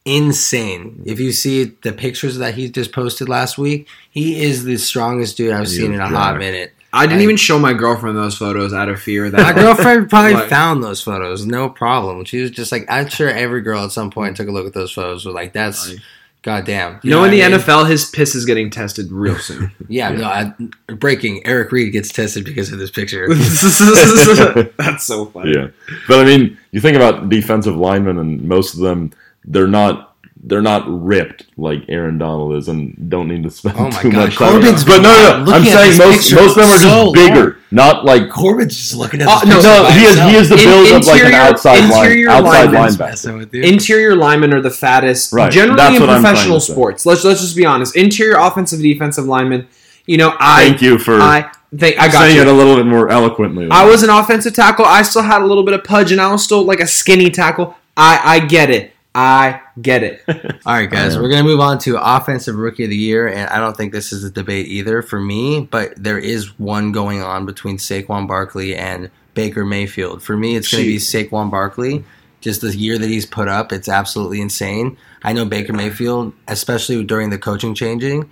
[0.05, 1.03] insane.
[1.05, 5.37] If you see the pictures that he just posted last week, he is the strongest
[5.37, 6.73] dude I've He seen in a hot minute.
[6.93, 10.09] I didn't I- even show my girlfriend those photos out of fear that My girlfriend
[10.11, 12.25] probably Like- found those photos, no problem.
[12.25, 14.73] She was just like, I'm sure every girl at some point took a look at
[14.73, 15.27] those photos.
[15.27, 15.95] Was like, that's
[16.43, 16.99] goddamn.
[17.03, 17.59] You know, in the I mean?
[17.59, 19.71] NFL, his piss is getting tested real soon.
[19.89, 20.25] Yeah, no.
[20.25, 20.55] I,
[20.95, 21.47] breaking.
[21.47, 23.29] Eric Reid gets tested because of this picture.
[23.35, 25.53] That's so funny.
[25.55, 25.69] Yeah,
[26.09, 29.13] but I mean, you think about defensive linemen, and most of them
[29.49, 30.05] they're not
[30.45, 34.13] they're not ripped like Aaron Donald is, and don't need to spend Oh my too
[34.13, 34.53] God, much time.
[34.53, 35.53] Corbin's But no, no, no.
[35.53, 38.31] I'm saying most picture most of them are so just bigger, not like.
[38.31, 40.65] Corbin's just looking at Oh, this no, No, by he is he is the In-
[40.65, 42.83] build of like an outside line, interior outside linemen.
[42.83, 42.99] linebacker.
[43.01, 43.63] Messing with you.
[43.65, 47.05] Interior linemen are the fattest, Right, generally that's in what I'm trying professional sports.
[47.05, 47.97] Let's let's just be honest.
[47.97, 49.67] Interior offensive defensive linemen.
[50.07, 52.43] You know, I Thank you for I think I got saying you.
[52.43, 53.69] it a little bit more eloquently.
[53.73, 54.85] I was an offensive tackle.
[54.87, 57.29] I still had a little bit of pudge, and I was still like a skinny
[57.29, 57.77] tackle.
[57.97, 58.93] I I get it.
[59.21, 60.23] I get it.
[60.65, 63.59] All right, guys, we're gonna move on to offensive rookie of the year, and I
[63.59, 67.45] don't think this is a debate either for me, but there is one going on
[67.45, 70.23] between Saquon Barkley and Baker Mayfield.
[70.23, 72.05] For me, it's gonna be Saquon Barkley.
[72.43, 74.97] Just the year that he's put up, it's absolutely insane.
[75.25, 78.31] I know Baker Mayfield, especially during the coaching changing,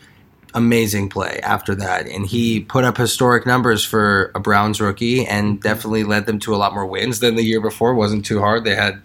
[0.55, 5.55] amazing play after that, and he put up historic numbers for a Browns rookie, and
[5.55, 5.62] mm-hmm.
[5.62, 7.90] definitely led them to a lot more wins than the year before.
[7.90, 8.62] It wasn't too hard.
[8.62, 9.03] They had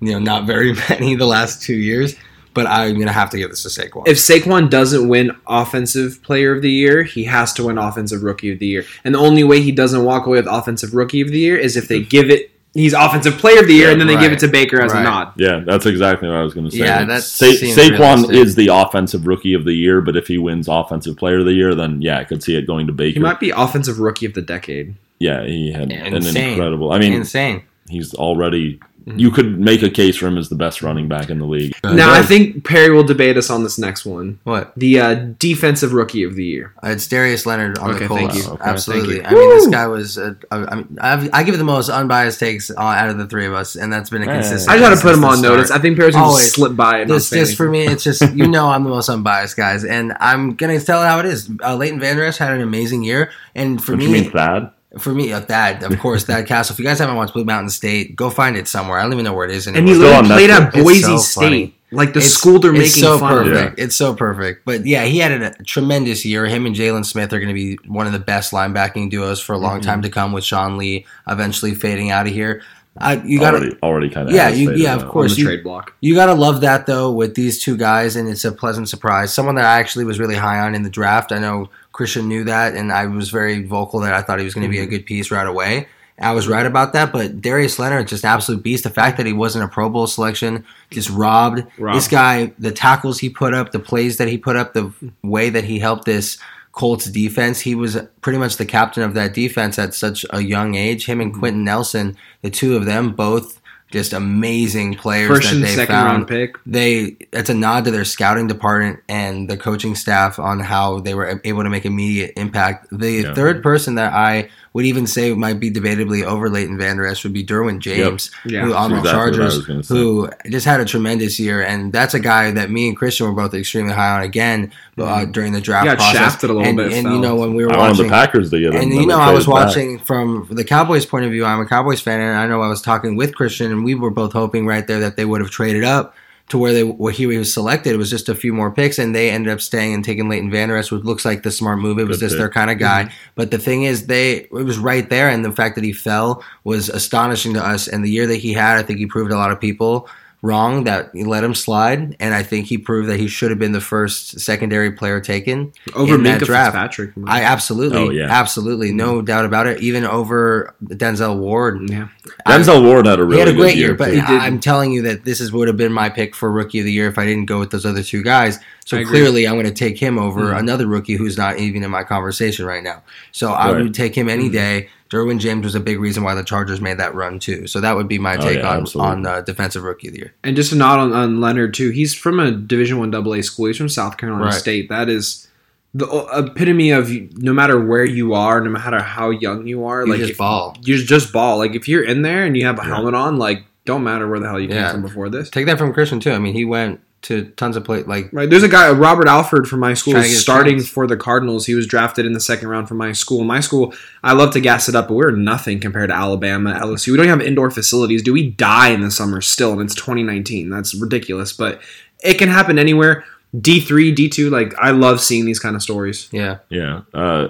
[0.00, 2.14] you know, not very many the last two years.
[2.54, 4.08] But I'm gonna have to give this to Saquon.
[4.08, 8.50] If Saquon doesn't win Offensive Player of the Year, he has to win Offensive Rookie
[8.52, 8.84] of the Year.
[9.04, 11.76] And the only way he doesn't walk away with Offensive Rookie of the Year is
[11.76, 12.50] if they give it.
[12.74, 14.92] He's Offensive Player of the Year, Yeah, and then they give it to Baker as
[14.92, 15.00] Right.
[15.00, 15.32] a nod.
[15.36, 16.78] yeah, that's exactly what I was going to say.
[16.84, 18.36] Yeah, Like, that Sa- Saquon realistic.
[18.36, 21.54] is the offensive rookie of the year, but if he wins offensive player of the
[21.54, 23.14] year, then yeah, I could see it going to Baker.
[23.14, 24.94] He might be Offensive Rookie of the Decade.
[25.18, 26.92] yeah, he had an incredible.
[26.92, 27.62] I mean, Insane.
[27.88, 28.80] he's already.
[29.08, 29.18] Mm-hmm.
[29.18, 31.74] You could make a case for him as the best running back in the league.
[31.84, 34.38] now, I think Perry will debate us on this next one.
[34.44, 34.72] What?
[34.76, 36.72] The uh, Defensive Rookie of the Year.
[36.82, 38.34] Uh, It's Darius Leonard on Okay, the Colts.
[38.34, 38.50] thank you.
[38.52, 39.20] Okay, Absolutely.
[39.20, 39.36] thank you.
[39.38, 40.18] I mean, this guy was.
[40.18, 43.26] Uh, I, mean, I've, I give it the most unbiased takes uh, out of the
[43.26, 44.34] three of us, and that's been a Yeah.
[44.34, 44.70] consistent.
[44.70, 45.70] I got to put him on consistent notice.
[45.70, 46.52] I think Perry's going to Always.
[46.52, 47.08] slip by it.
[47.08, 50.12] not This, this for me, it's just you know I'm the most unbiased guys, and
[50.20, 51.48] I'm gonna tell it how it is.
[51.62, 54.70] Uh, Leighton Vander Esch had an amazing year, and for What me, you mean, Thad?
[54.98, 56.72] For me, that of course, Thad Castle.
[56.74, 58.98] If you guys haven't watched Blue Mountain State, go find it somewhere.
[58.98, 59.80] I don't even know where it is anymore.
[59.80, 61.40] And he literally on played at It's Boise so State.
[61.44, 61.74] funny.
[61.90, 63.44] Like the It's- school they're it's making so fun of.
[63.52, 63.78] perfect.
[63.78, 64.64] It's so perfect.
[64.64, 66.46] But yeah, he had a tremendous year.
[66.46, 69.54] Him and Jaylon Smith are going to be one of the best linebacking duos for
[69.54, 69.88] a long Mm-hmm.
[69.90, 70.32] time to come.
[70.32, 72.62] With Sean Lee eventually fading out of here,
[73.00, 74.34] uh, you got to already, already kind of.
[74.34, 75.34] Yeah, you- yeah, of course.
[75.34, 75.94] the you- trade block.
[76.00, 79.32] you gotta love that though with these two guys, and it's a pleasant surprise.
[79.32, 81.30] Someone that I actually was really high on in the draft.
[81.32, 84.54] I know Christian knew that, and I was very vocal that I thought he was
[84.54, 84.90] going to be a Mm-hmm.
[84.90, 85.88] good piece right away.
[86.20, 88.84] I was right about that, but Darius Leonard just absolute beast.
[88.84, 91.96] The fact that he wasn't a Pro Bowl selection just robbed Robbed.
[91.96, 92.52] this guy.
[92.58, 95.80] The tackles he put up, the plays that he put up, the way that he
[95.80, 96.38] helped this
[96.70, 97.58] Colts defense.
[97.60, 101.06] He was pretty much the captain of that defense at such a young age.
[101.06, 101.22] Him Mm-hmm.
[101.30, 105.74] and Quenton Nelson, the two of them, both just amazing players First that and they
[105.74, 106.56] second found round pick.
[106.66, 111.14] they it's a nod to their scouting department and the coaching staff on how they
[111.14, 112.86] were able to make immediate impact.
[112.92, 113.34] The Yeah.
[113.34, 117.32] third person that I would even say might be debatably over Leighton Vander Esch would
[117.32, 119.94] be Derwin James, Yeah, who on the exactly what Chargers, was gonna say.
[119.94, 123.32] who just had a tremendous year, and that's a guy that me and Christian were
[123.32, 126.16] both extremely high on again uh, during the draft He got process.
[126.18, 127.14] shafted a little and, bit, and fell.
[127.14, 128.82] you know when we were I watching the Packers to get him.
[128.82, 129.66] and you know, I was traded back.
[129.68, 131.44] watching from the Cowboys' point of view.
[131.44, 134.10] I'm a Cowboys fan, and I know I was talking with Christian, and we were
[134.10, 136.14] both hoping right there that they would have traded up
[136.48, 137.92] to where they where he was selected.
[137.94, 140.50] It was just a few more picks, and they ended up staying and taking Leighton
[140.50, 141.98] Van Der which looks like the smart move.
[141.98, 142.38] It was Good just pick.
[142.38, 143.04] their kind of guy.
[143.04, 143.14] Mm-hmm.
[143.34, 146.42] But the thing is, they it was right there, and the fact that he fell
[146.64, 147.88] was astonishing to us.
[147.88, 150.08] And the year that he had, I think he proved a lot of people
[150.40, 153.58] wrong that he let him slide, and I think he proved that he should have
[153.58, 156.74] been the first secondary player taken Over in that draft.
[156.76, 157.10] Fitzpatrick.
[157.26, 158.28] I absolutely, Oh, yeah.
[158.30, 159.80] absolutely, no doubt about it.
[159.80, 162.08] Even over Denzel Ward, yeah.
[162.46, 163.94] Denzel Ward had a really he had a good great year.
[163.94, 164.20] But too.
[164.20, 166.84] I- I'm telling you that this is would have been my pick for rookie of
[166.84, 168.58] the year if I didn't go with those other two guys.
[168.84, 170.54] So clearly, I'm going to take him over Mm-hmm.
[170.56, 170.60] Mhm.
[170.60, 173.02] another rookie who's not even in my conversation right now.
[173.32, 174.40] So I would take him Mm-hmm.
[174.40, 174.88] any day.
[175.10, 177.66] Derwin James was a big reason why the Chargers made that run too.
[177.66, 179.10] So that would be my Oh, take yeah, on absolutely.
[179.12, 180.34] on uh, defensive rookie of the year.
[180.44, 181.90] And just a nod on, on Leonard too.
[181.90, 183.66] He's from a Division One AA school.
[183.66, 184.54] He's from South Carolina Right.
[184.54, 184.88] State.
[184.90, 185.48] That is
[185.94, 190.12] the epitome of no matter where you are, no matter how young you are, You
[190.12, 190.76] like just if- ball.
[190.82, 191.56] you just ball.
[191.58, 192.88] Like if you're in there and you have a Yeah.
[192.96, 194.84] helmet on, like don't matter where the hell you Yeah.
[194.84, 195.48] came from before this.
[195.48, 196.32] Take that from Christian too.
[196.32, 198.48] I mean, he went to tons of play like Right.
[198.48, 200.88] There's a guy, Robert Alford from my school, Trying to is get his starting chance.
[200.88, 201.66] for the Cardinals.
[201.66, 203.42] He was drafted in the second round from my school.
[203.44, 207.10] My school, I love to gas it up, but we're nothing compared to Alabama, LSU.
[207.10, 208.22] We don't have indoor facilities.
[208.22, 209.72] Do we die in the summer still?
[209.72, 210.70] And it's 2019.
[210.70, 211.52] That's ridiculous.
[211.52, 211.80] But
[212.22, 213.24] it can happen anywhere.
[213.56, 216.28] D3, D2, like I love seeing these kind of stories.
[216.32, 216.58] yeah.
[216.68, 217.00] Yeah.
[217.14, 217.48] Uh,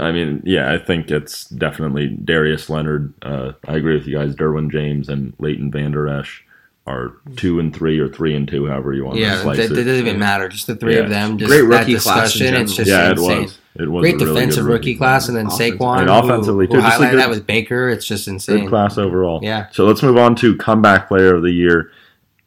[0.00, 3.14] I mean, yeah, I think it's definitely Darius Leonard.
[3.22, 4.34] Uh, I agree with you guys.
[4.34, 6.44] Derwin James and Leighton Vander Esch
[6.86, 9.78] are two and three or three and two, however you want to slice it, it.
[9.78, 10.48] it doesn't even matter.
[10.48, 11.00] Just the three Yeah.
[11.04, 11.38] of them.
[11.38, 12.54] Just Great that rookie class in discussion.
[12.62, 12.76] It's general.
[12.76, 13.38] just yeah, insane.
[13.38, 13.58] it was.
[13.76, 15.78] It was Great a really defensive good rookie class, and then Offensive.
[15.80, 16.80] Saquon, And who, offensively, who too.
[16.82, 17.88] Just a highlighted good- that with Baker.
[17.88, 18.68] It's just Good insane.
[18.68, 19.40] class overall.
[19.42, 19.66] Yeah.
[19.72, 21.90] So let's move on to comeback player of the year.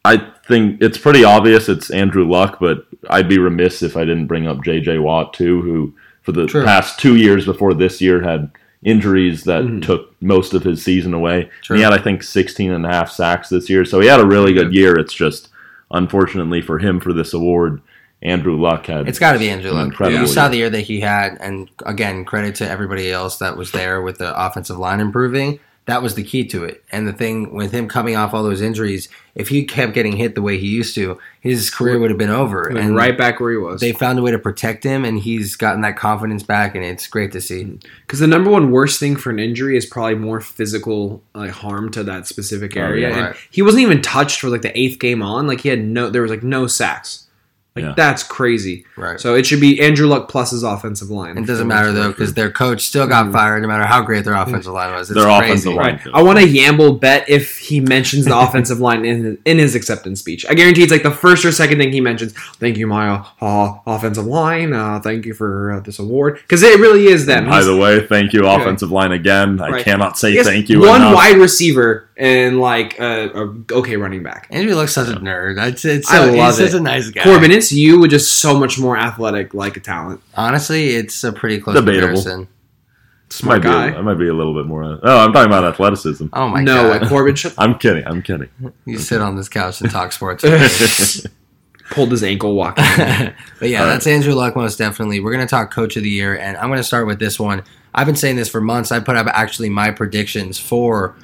[0.06, 4.28] I think it's pretty obvious it's Andrew Luck, but I'd be remiss if I didn't
[4.28, 5.00] bring up J.J.
[5.00, 6.63] Watt too, who for the True.
[6.63, 8.50] past two years before this year had
[8.84, 9.82] injuries that Mhm.
[9.82, 11.50] took most of his season away.
[11.68, 14.26] He had, I think, 16 and a half sacks this year, so he had a
[14.26, 14.98] really good year.
[14.98, 15.50] It's just
[15.92, 17.82] unfortunately for him for this award,
[18.22, 19.86] Andrew Luck had It's got to be Andrew an Luck.
[19.88, 23.58] incredible You saw the year that he had, and again, credit to everybody else that
[23.58, 25.60] was there with the offensive line improving.
[25.88, 26.84] That was the key to it.
[26.91, 30.36] And the thing with him coming off all those injuries, if he kept getting hit
[30.36, 32.67] the way he used to, his career would have been over.
[32.67, 33.80] And And right back where he was.
[33.80, 37.08] they found a way to protect him, and he's gotten that confidence back, and it's
[37.08, 37.63] great to see.
[38.06, 41.89] Because the number one worst thing for an injury is probably more physical like harm
[41.91, 43.08] to that specific Oh, area.
[43.10, 43.15] yeah.
[43.15, 43.36] And Right.
[43.50, 45.47] he wasn't even touched for like the eighth game on.
[45.47, 47.27] Like he had no, there was like no sacks.
[47.78, 47.94] Like Yeah.
[47.96, 48.86] that's crazy.
[48.96, 49.20] Right.
[49.20, 51.38] So it should be Andrew Luck plus his offensive line.
[51.38, 54.34] It doesn't matter though because their coach still got fired, no matter how great their
[54.34, 55.10] offensive line was.
[55.12, 55.46] It's Their crazy.
[55.46, 56.02] offensive line.
[56.06, 56.13] Right.
[56.16, 59.76] I want a Yamble bet if he mentions the offensive line in his, in his
[59.76, 60.46] acceptance speech.
[60.50, 62.34] I guarantee it's like the first or second thing he mentions.
[62.60, 64.74] Thank you, my uh, offensive line.
[64.74, 67.48] Uh, thank you for uh, this award because it really is them.
[67.48, 69.62] By the way, thank you, offensive line again.
[69.62, 69.84] I Right.
[69.86, 71.13] cannot say he thank you One enough.
[71.16, 74.47] wide receiver and like a, a okay running back.
[74.49, 75.63] Andrew looks such a nerd.
[75.65, 77.23] It's, it's I so, love he's such a nice guy.
[77.23, 80.21] Corbin, it's you with just so much more athletic like a talent.
[80.36, 82.15] Honestly, it's a pretty close Debatable.
[82.15, 82.39] comparison.
[82.39, 82.47] might
[83.30, 83.88] Smart be, guy.
[83.95, 84.84] I might be a little bit more.
[84.84, 86.27] Oh, I'm talking about athleticism.
[86.34, 87.03] Oh my no, god!
[87.03, 88.06] uh, Corbin shut I'm kidding.
[88.08, 88.49] I'm kidding.
[88.86, 90.43] You sit on this couch and talk sports.
[91.91, 92.84] pulled his ankle walking.
[93.60, 95.19] but yeah, All that's Andrew Luck most definitely.
[95.19, 97.63] We're gonna talk coach of the year, and I'm gonna start with this one.
[97.93, 98.91] I've been saying this for months.
[98.91, 101.15] I put up actually my predictions for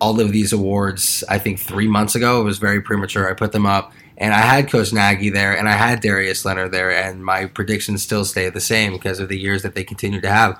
[0.00, 1.24] all of these awards.
[1.28, 2.40] I think three months ago.
[2.40, 3.28] It was very premature.
[3.28, 6.72] I put them up, and I had Coach Nagy there, and I had Darius Leonard
[6.72, 10.20] there, and my predictions still stay the same because of the years that they continue
[10.20, 10.58] to have.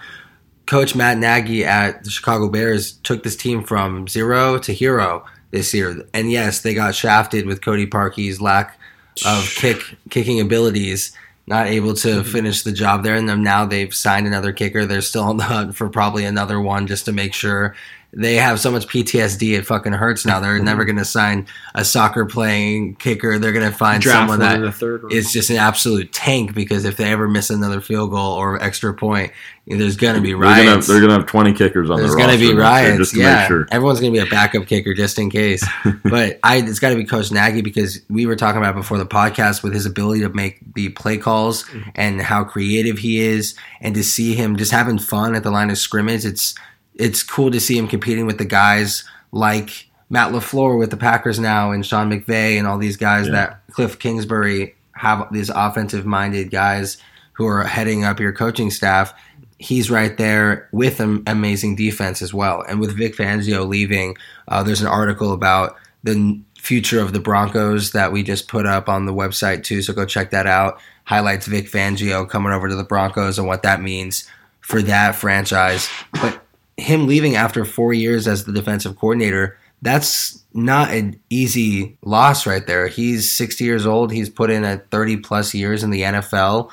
[0.67, 5.73] Coach Matt Nagy at the Chicago Bears took this team from zero to hero this
[5.73, 8.79] year, and yes, they got shafted with Cody Parkey's lack
[9.27, 11.13] of kick kicking abilities,
[11.47, 12.31] not able to mm-hmm.
[12.31, 13.15] finish the job there.
[13.15, 14.85] And then now they've signed another kicker.
[14.85, 17.75] They're still on the hunt for probably another one just to make sure.
[18.13, 20.41] They have so much PTSD it fucking hurts now.
[20.41, 23.39] They're never going to sign a soccer playing kicker.
[23.39, 26.55] They're going to find Draft someone one that the third is just an absolute tank
[26.55, 29.31] because if they ever miss another field goal or extra point,
[29.67, 30.87] there's going to be They're gonna, riots.
[30.87, 32.97] they're gonna have 20 kickers on There's the going to be next riots.
[32.99, 33.69] just to yeah, make sure.
[33.71, 35.63] everyone's going to be a backup kicker just in case.
[36.05, 39.05] but I, it's got to be Coach Nagy because we were talking about before the
[39.07, 41.91] podcast with his ability to make the play calls Mm-hmm.
[41.95, 45.69] and how creative he is, and to see him just having fun at the line
[45.69, 46.25] of scrimmage.
[46.25, 46.55] It's
[46.99, 51.39] it's cool to see him competing with the guys like Matt LaFleur with the Packers
[51.39, 53.33] now, and Sean McVay, and all these guys Yeah.
[53.33, 56.97] that Cliff Kingsbury have these offensive minded guys
[57.35, 59.15] who are heading up your coaching staff
[59.61, 62.63] he's right there with an amazing defense as well.
[62.69, 67.91] And with Vic Fangio leaving, uh, there's an article about the future of the Broncos
[67.91, 69.83] that we just put up on the website too.
[69.83, 70.79] So go check that out.
[71.05, 74.29] Highlights Vic Fangio coming over to the Broncos and what that means
[74.61, 75.89] for that franchise.
[76.13, 76.41] But
[76.79, 82.67] him leaving after four years as the defensive coordinator, that's not an easy loss right
[82.67, 82.89] there.
[82.89, 84.11] He's 60 years old.
[84.13, 86.71] He's put in a 30 plus years in the NFL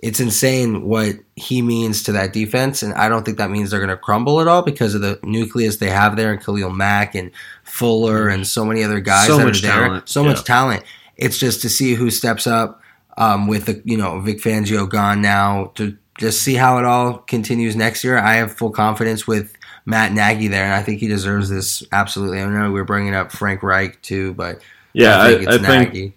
[0.00, 3.80] it's insane what he means to that defense, and I don't think that means they're
[3.80, 7.16] going to crumble at all because of the nucleus they have there, and Khalil Mack
[7.16, 7.32] and
[7.64, 9.72] Fuller and so many other guys So that much are there.
[9.86, 10.08] talent.
[10.08, 10.28] So Yeah.
[10.28, 10.84] much talent.
[11.16, 12.80] It's just to see who steps up
[13.16, 17.18] um, with the you know Vic Fangio gone now to just see how it all
[17.18, 18.18] continues next year.
[18.18, 22.40] I have full confidence with Matt Nagy there, and I think he deserves this absolutely.
[22.40, 24.60] I know we are bringing up Frank Reich too, but
[24.92, 26.14] Yeah, I think I, it's I think Nagy.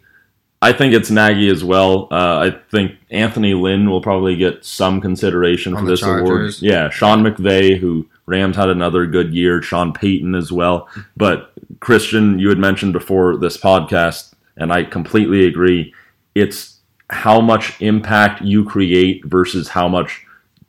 [0.63, 2.07] I think it's Nagy as well.
[2.11, 6.53] Uh, I think Anthony Lynn will probably get some consideration On for this award.
[6.59, 9.61] Yeah, Sean McVay, who Rams had another good year.
[9.63, 10.87] Sean Payton as well.
[11.17, 15.93] But Christian, you had mentioned before this podcast, and I completely agree.
[16.35, 16.77] It's
[17.11, 20.25] how much impact you create versus how much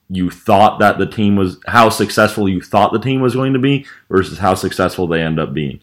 [0.08, 3.58] you thought that the team was, how successful you thought the team was going to
[3.58, 5.80] be versus how successful they end up being.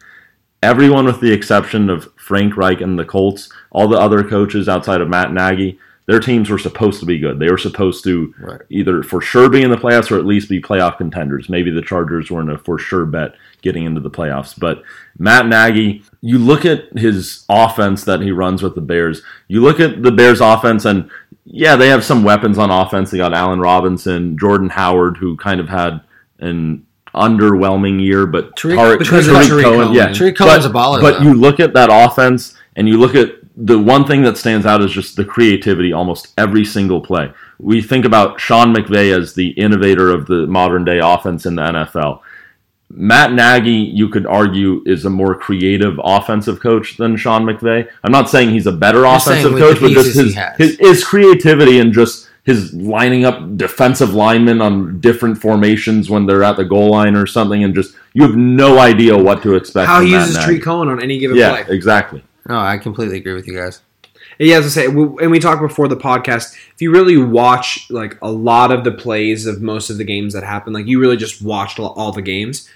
[0.62, 5.00] Everyone with the exception of Frank Reich and the Colts, all the other coaches outside
[5.00, 5.80] of Matt Nagy,
[6.10, 7.38] their teams were supposed to be good.
[7.38, 8.62] They were supposed to Right.
[8.72, 11.50] either for sure be in the playoffs or at least be playoff contenders.
[11.50, 14.60] Maybe the Chargers weren't a for sure bet getting into the playoffs.
[14.60, 14.82] But
[15.20, 19.80] Matt Nagy, you look at his offense that he runs with the Bears, you look
[19.80, 21.10] at the Bears offense and
[21.46, 23.12] yeah, they have some weapons on offense.
[23.12, 26.02] They got Allen Robinson, Jordan Howard, who kind of had
[26.40, 29.94] an underwhelming year, but Tarik- Tarik, because of Tarik Tarik Cohen.
[29.94, 31.24] yeah, Tarik Cohen's but, a baller, But though.
[31.26, 34.82] you look at that offense, and you look at the one thing that stands out
[34.82, 37.30] is just the creativity almost every single play.
[37.60, 41.64] We think about Sean McVay as the innovator of the modern day offense in the
[41.64, 42.22] NFL.
[42.90, 47.88] Matt Nagy, you could argue, is a more creative offensive coach than Sean McVay.
[48.04, 51.80] I'm not saying he's a better You're offensive coach, but just his, his his creativity
[51.80, 56.90] and just his lining up defensive linemen on different formations when they're at the goal
[56.92, 59.88] line or something, and just you have no idea what to expect.
[59.88, 60.44] How from he uses.
[60.46, 61.76] Tree Cohen on any given Yeah, play.
[61.76, 62.24] exactly.
[62.50, 63.82] No, I completely agree with you guys.
[64.40, 66.54] Yeah, as I say, we- and we talked before the podcast.
[66.74, 70.34] If you really watch like a lot of the plays of most of the games
[70.34, 72.68] that happen, like you really just watched all- all the games.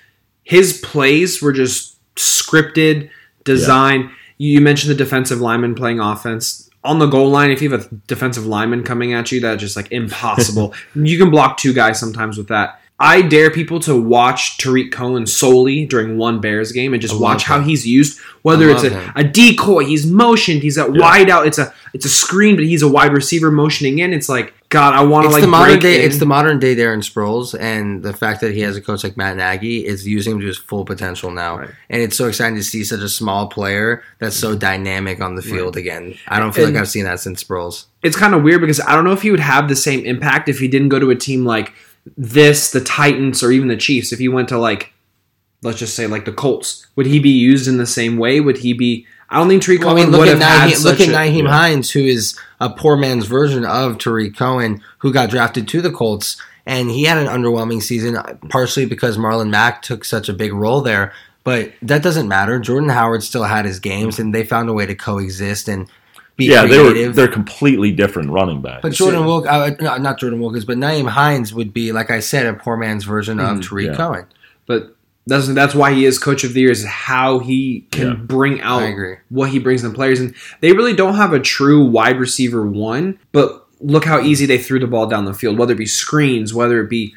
[0.43, 3.09] His plays were just scripted,
[3.43, 4.09] designed.
[4.37, 7.49] You You mentioned the defensive lineman playing offense on the goal line.
[7.49, 10.73] If you have a defensive lineman coming at you, that's just like impossible.
[10.95, 12.79] you can block two guys sometimes with that.
[13.05, 17.43] I dare people to watch Tarik Cohen solely during one Bears game and just watch
[17.43, 18.17] how he's used.
[18.43, 21.01] Whether it's a, a decoy, he's motioned, he's a Yeah.
[21.01, 21.45] wide out.
[21.45, 24.13] It's a it's a screen, but he's a wide receiver motioning in.
[24.13, 25.99] It's like God, I want to like the modern day.
[25.99, 26.05] in.
[26.09, 29.15] It's the modern day Darren Sproles, and the fact that he has a coach like
[29.17, 31.57] Matt Nagy is using him to his full potential now.
[31.59, 31.69] Right.
[31.89, 35.41] And it's so exciting to see such a small player that's so dynamic on the
[35.43, 36.15] field again.
[36.27, 37.85] I don't feel And- like I've seen that since Sproles.
[38.01, 40.47] it's kind of weird because I don't know if he would have the same impact
[40.49, 41.73] if he didn't go to a team like
[42.17, 44.11] this, the Titans, or even the Chiefs.
[44.11, 44.93] If he went to like,
[45.61, 48.39] let's just say like the Colts, would he be used in the same way?
[48.39, 49.05] Would he be?
[49.29, 51.11] I don't think Tarik Well, I Cohen mean, look would at Nyheim, look at a-
[51.11, 51.49] Nyheim yeah.
[51.49, 55.91] Hines, who is a poor man's version of Tarik Cohen, who got drafted to the
[55.91, 58.17] Colts, and he had an underwhelming season,
[58.49, 61.13] partially because Marlon Mack took such a big role there.
[61.43, 62.57] But that doesn't matter.
[62.59, 65.89] Jordan Howard still had his games, and they found a way to coexist and
[66.35, 67.15] be Yeah, they were creative.
[67.15, 68.79] they're completely different running backs.
[68.81, 72.19] but Jordan Wilk, uh, no, not Jordan Wilkins, but Nyheim Hines would be, like I
[72.19, 73.95] said, a poor man's version of Mhm, Tarik yeah.
[73.95, 74.25] Cohen.
[74.65, 74.95] but
[75.27, 78.13] that's that's why he is coach of the year is how he can Yeah.
[78.15, 79.15] bring out I agree.
[79.29, 82.65] what he brings in the players and they really don't have a true wide receiver
[82.67, 85.85] one but look how easy they threw the ball down the field whether it be
[85.85, 87.13] screens whether it be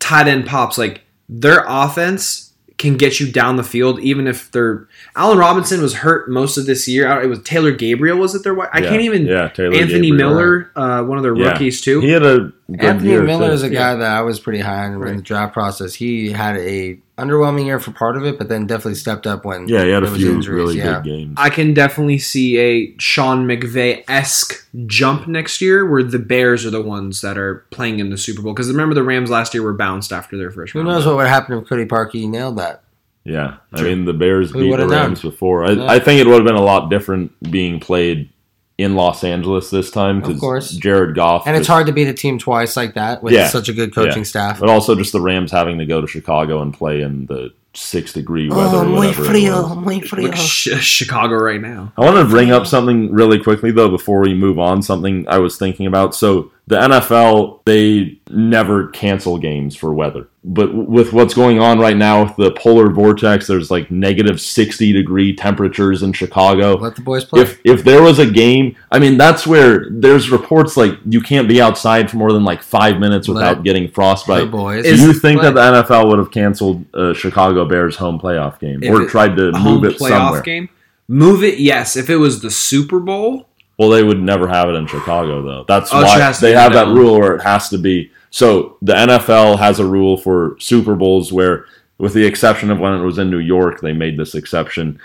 [0.00, 2.47] tight end pops like their offense
[2.78, 6.64] can get you down the field even if they're Allen Robinson was hurt most of
[6.66, 9.74] this year it was Taylor Gabriel was it their I Yeah, can't even yeah, Taylor
[9.76, 10.30] Anthony Gabriel.
[10.30, 11.50] Miller uh, one of their Yeah.
[11.50, 13.52] rookies too He had a good Anthony year, Miller too.
[13.54, 15.94] is a guy that I was pretty high on in the draft process.
[15.94, 19.66] He had a underwhelming year for part of it, but then definitely stepped up when
[19.68, 21.00] Yeah, he had a few injuries, really yeah.
[21.00, 21.34] good games.
[21.36, 26.70] I can definitely see a Sean McVay esque jump next year where the Bears are
[26.70, 28.52] the ones that are playing in the Super Bowl.
[28.52, 30.90] Because remember, the Rams last year were bounced after their first Who round.
[30.90, 32.82] knows what would happen if Cody Parkey nailed that?
[33.24, 33.88] Yeah, I True.
[33.88, 34.98] mean the Bears Who beat the would've known?
[35.06, 35.64] Rams before.
[35.64, 35.86] I, Yeah.
[35.90, 38.30] I think it would have been a lot different being played
[38.78, 40.70] in Los Angeles this time Of course.
[40.70, 43.48] Jared Goff And it's hard to beat a team twice like that with Yeah.
[43.48, 44.22] such a good coaching Yeah.
[44.22, 44.60] staff.
[44.60, 48.12] but also just the Rams having to go to Chicago and play in the six
[48.12, 48.78] degree oh, weather.
[48.78, 50.80] Oh, muy whatever frío, muy frío.
[50.80, 51.92] Chicago right now.
[51.98, 54.80] I want to bring up something really quickly though before we move on.
[54.82, 56.14] Something I was thinking about.
[56.14, 61.96] So the NFL they never cancel games for weather, but with what's going on right
[61.96, 66.74] now with the polar vortex, there's like negative sixty degree temperatures in Chicago.
[66.76, 67.40] Let the boys play.
[67.40, 71.48] If if there was a game, I mean that's where there's reports like you can't
[71.48, 74.50] be outside for more than like five minutes without Let getting frostbite.
[74.50, 74.84] boys.
[74.84, 75.50] Do you think play.
[75.50, 79.36] that the NFL would have canceled uh, Chicago Bears home playoff game If or tried
[79.36, 80.42] to A move it playoff somewhere?
[80.42, 80.68] game.
[81.08, 81.96] Move it, yes.
[81.96, 83.47] If it was the Super Bowl,
[83.78, 85.64] Well, they would never have it in Chicago, though.
[85.68, 88.10] That's Oh, why they have that rule where it has to be.
[88.30, 91.66] So the NFL has a rule for Super Bowls where,
[91.96, 95.00] with the exception of when it was in New York, they made this exception.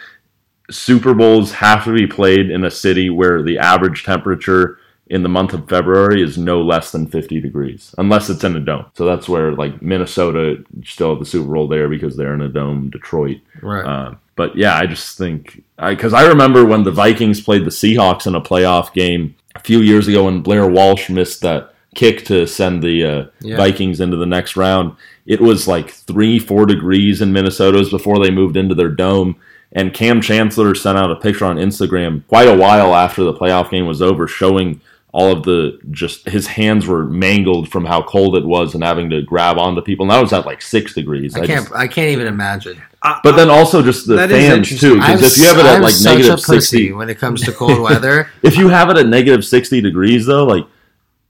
[0.72, 5.30] Super Bowls have to be played in a city where the average temperature in the
[5.30, 8.86] month of February is no less than 50 degrees, unless it's in a dome.
[8.96, 12.50] So that's where, like, Minnesota still have the Super Bowl there because they're in a
[12.50, 13.38] dome, Detroit.
[13.62, 13.86] right.
[13.86, 18.26] Uh, but yeah, I just think because I, remember when the Vikings played the Seahawks
[18.28, 22.48] in a playoff game a few years ago when Blair Walsh missed that kick to
[22.48, 23.58] send the uh, Yeah.
[23.58, 24.96] Vikings into the next round.
[25.26, 29.36] It was like three, four degrees in Minnesota It before they moved into their dome.
[29.72, 33.70] And Kam Chancellor sent out a picture on Instagram quite a while after the playoff
[33.72, 34.82] game was over, showing
[35.14, 39.10] all of the just his hands were mangled from how cold it was and having
[39.12, 40.04] to grab onto people.
[40.06, 41.36] And that was at like six degrees.
[41.36, 41.64] I I can't.
[41.66, 42.82] just- I can't even imagine.
[43.06, 45.82] I, but then also just the fans too, because if you have it at I'm
[45.82, 48.30] like such negative a pussy sixty, when it comes to cold weather.
[48.44, 50.66] if you have it at negative sixty degrees though, like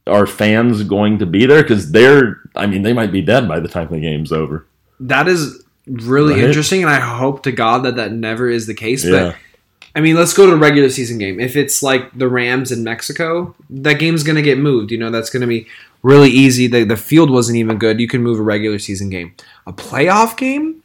[0.05, 1.61] are fans going to be there?
[1.63, 4.67] Because they're, I mean, they might be dead by the time the game's over.
[4.99, 6.43] that is really Right?
[6.43, 9.03] interesting, and I hope to God that that never is the case.
[9.05, 9.11] Yeah.
[9.11, 9.36] But
[9.95, 11.39] I mean, let's go to a regular season game.
[11.39, 14.91] If it's like the Rams in Mexico, that game's going to get moved.
[14.91, 15.67] You know, that's going to be
[16.03, 16.67] really easy.
[16.67, 17.99] The, the field wasn't even good.
[17.99, 19.34] You can move a regular season game.
[19.67, 20.82] A playoff game,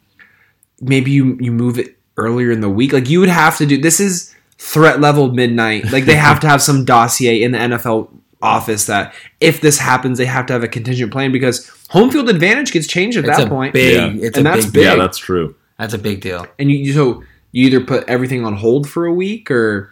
[0.81, 2.93] maybe you, you move it earlier in the week.
[2.93, 5.91] Like, you would have to do this is threat level midnight.
[5.91, 8.09] Like, they have to have some dossier in the NFL
[8.41, 12.29] office that if this happens, they have to have a contingent plan because home field
[12.29, 13.73] advantage gets changed at It's that a point.
[13.73, 13.95] big.
[14.15, 14.27] Yeah.
[14.27, 14.73] It's And a that's big.
[14.75, 14.83] big.
[14.85, 15.55] Yeah, that's true.
[15.77, 16.45] That's a big deal.
[16.57, 19.91] and you, you so you either put everything on hold for a week or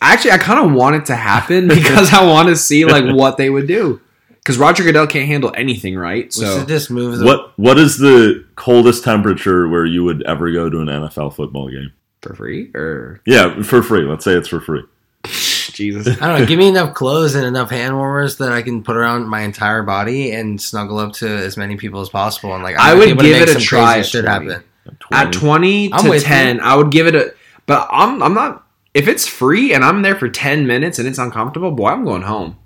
[0.00, 3.36] actually I kind of want it to happen because I want to see like what
[3.36, 4.00] they would do
[4.44, 7.24] because Roger Goodell can't handle anything right so should just move the.
[7.24, 11.70] What What is the coldest temperature where you would ever go to an NFL football
[11.70, 11.92] game?
[12.24, 14.02] for free or Yeah, for free.
[14.02, 14.82] Let's say it's for free.
[15.24, 16.46] Jesus I don't know.
[16.46, 19.82] Give me enough clothes and enough hand warmers that I can put around my entire
[19.82, 22.54] body and snuggle up to as many people as possible.
[22.54, 24.06] And like, I might would be able to give make it a try crazy at
[24.06, 24.50] Shit 20.
[24.50, 24.64] happen.
[25.12, 26.62] at 20 I'm to 10 you.
[26.62, 27.34] I would give it a
[27.66, 31.18] but I'm I'm not if it's free and I'm there for 10 minutes and it's
[31.18, 32.58] uncomfortable boy I'm going home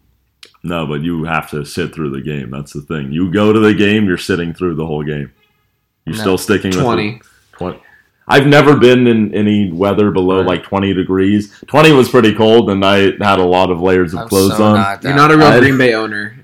[0.68, 2.50] No, but you have to sit through the game.
[2.50, 3.10] That's the thing.
[3.12, 5.30] You go to the game, you're sitting through the whole game.
[6.04, 6.20] You're No.
[6.20, 7.22] still sticking with 20 it.
[7.52, 7.78] 20.
[8.30, 10.46] I've never been in any weather below Right.
[10.46, 11.54] like 20 degrees.
[11.66, 14.64] 20 was pretty cold, and I had a lot of layers of I'm clothes so
[14.64, 14.74] on.
[14.74, 16.34] not you're not a real I- Green Bay owner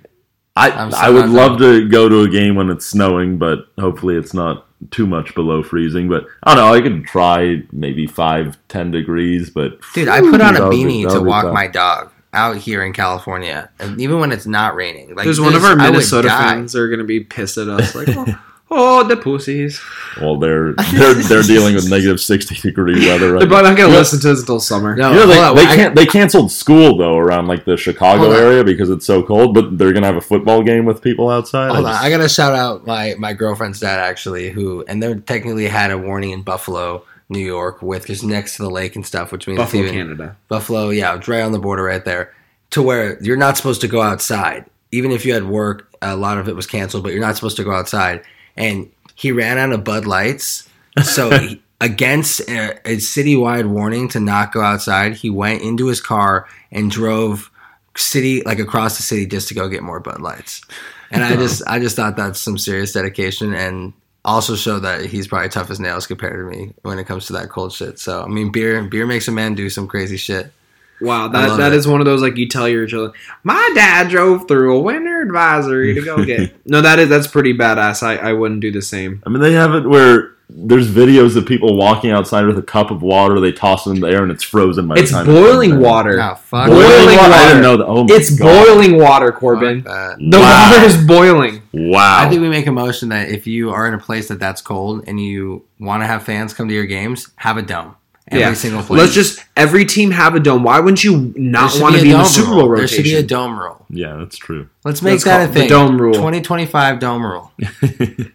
[0.57, 3.39] I I'm so I would not love to go to a game when it's snowing,
[3.39, 6.09] but hopefully it's not too much below freezing.
[6.09, 6.73] But I don't know.
[6.75, 9.51] I could try maybe five, ten degrees.
[9.51, 12.57] But Dude, I put on a That would be- beanie to walk my dog out
[12.57, 15.15] here in California, and even when it's not raining.
[15.15, 18.09] Like, there's one of our Minnesota fans are going to be pissed at us like
[18.11, 18.27] oh,
[18.71, 19.81] oh the pussies
[20.21, 23.55] well, they're they're they're dealing with negative sixty degree weather right they're now.
[23.55, 23.99] probably not going to Yeah.
[23.99, 25.95] listen to us until summer No, You know, they, on, they can't.
[25.95, 28.43] They canceled school though around like the Chicago Hold on.
[28.43, 29.55] area because it's so cold.
[29.55, 31.71] But they're gonna have a football game with people outside.
[31.73, 35.03] Hold I on, just- I gotta shout out my my girlfriend's dad actually, who and
[35.03, 38.97] they technically had a warning in Buffalo, New York, with just next to the lake
[38.97, 42.05] and stuff, which means Buffalo even- Canada Buffalo, yeah, it's right on the border right
[42.05, 42.33] there,
[42.71, 44.67] to where you're not supposed to go outside.
[44.93, 47.57] Even if you had work, a lot of it was canceled, but you're not supposed
[47.57, 48.23] to go outside.
[48.57, 50.69] And he ran out of Bud Lights,
[51.03, 56.01] so he, against a, a citywide warning to not go outside, he went into his
[56.01, 57.51] car and drove
[57.97, 60.63] city like across the city just to go get more Bud Lights.
[61.11, 63.93] And I just I just thought that's some serious dedication and
[64.25, 67.35] also show that he's probably tough as nails compared to me when it comes to
[67.35, 67.99] that cold shit.
[67.99, 70.53] So I mean beer beer makes a man do some crazy shit.
[71.01, 71.77] Wow, I that love that it.
[71.77, 73.13] is one of those like you tell your children.
[73.43, 76.55] My dad drove through a winter advisory to go get.
[76.67, 78.03] no, that is that's pretty badass.
[78.03, 79.23] I I wouldn't do the same.
[79.27, 82.91] I mean, they have it where there's videos of people walking outside with a cup
[82.91, 83.41] of water.
[83.41, 84.87] They toss it in the air and it's frozen.
[84.87, 86.21] By It's the time boiling comes water.
[86.21, 86.69] Oh, fuck.
[86.69, 87.33] Boiling Boiling water.
[87.33, 87.87] I didn't know that.
[87.87, 88.67] Oh It's God.
[88.67, 89.83] boiling water, Corbin.
[89.83, 90.71] The Wow.
[90.73, 91.63] water is boiling.
[91.73, 92.19] Wow.
[92.21, 94.61] I think we make a motion that if you are in a place that that's
[94.61, 97.95] cold and you want to have fans come to your games, have a dome.
[98.29, 98.55] Every Yeah.
[98.55, 99.01] single place.
[99.01, 100.63] Let's just every team have a dome.
[100.63, 102.67] Why wouldn't you not want to a be in the dome Super rule.
[102.69, 103.85] Bowl There should be a dome rule.
[103.91, 104.69] yeah, that's true.
[104.85, 105.69] Let's make Let's that a it the thing.
[105.69, 106.15] dome rule.
[106.15, 107.53] 2025 dome rule.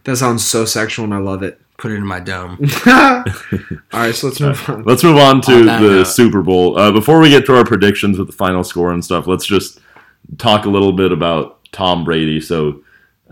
[0.04, 1.60] That sounds so sexual, and I love it.
[1.80, 2.60] Put it in my dome.
[2.88, 3.24] All
[3.94, 4.84] right, so let's move on.
[4.84, 6.04] Let's move on to On the note.
[6.08, 6.78] Super Bowl.
[6.78, 9.80] Uh, before we get to our predictions with the final score and stuff, let's just
[10.38, 12.42] talk a little bit about Tom Brady.
[12.42, 12.84] So,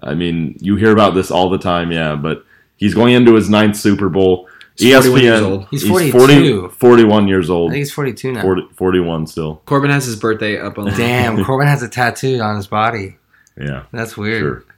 [0.01, 2.45] I mean, you hear about this all the time, yeah, but
[2.77, 4.47] he's going into his ninth Super Bowl.
[4.77, 5.67] He's 41 years ESPN, old.
[5.69, 6.69] He's 40 42.
[6.69, 7.71] 41 years old.
[7.71, 8.41] I think he's 42 now.
[8.43, 9.61] 40, 41 still.
[9.65, 13.17] Corbin has his birthday up on the Damn, Corbin has a tattoo on his body.
[13.59, 13.83] Yeah.
[13.91, 14.39] That's weird.
[14.39, 14.63] Sure.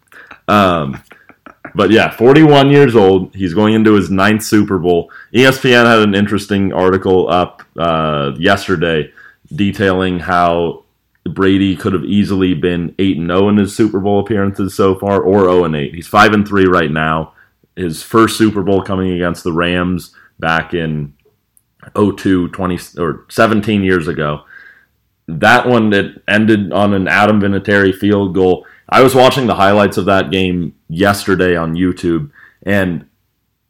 [0.48, 1.04] Um,
[1.76, 3.36] but yeah, 41 years old.
[3.36, 5.12] He's going into his ninth Super Bowl.
[5.34, 9.12] ESPN had an interesting article up uh, yesterday
[9.54, 10.84] detailing how
[11.26, 15.22] Brady could have easily been 8 and 0 in his Super Bowl appearances so far,
[15.22, 15.94] or 0 and 8.
[15.94, 17.34] He's 5 and 3 right now.
[17.76, 21.14] His first Super Bowl coming against the Rams back in
[21.96, 24.44] 02, 20 or 17 years ago.
[25.28, 28.66] That one that ended on an Adam Vinatieri field goal.
[28.90, 32.32] I was watching the highlights of that game yesterday on YouTube,
[32.64, 33.08] and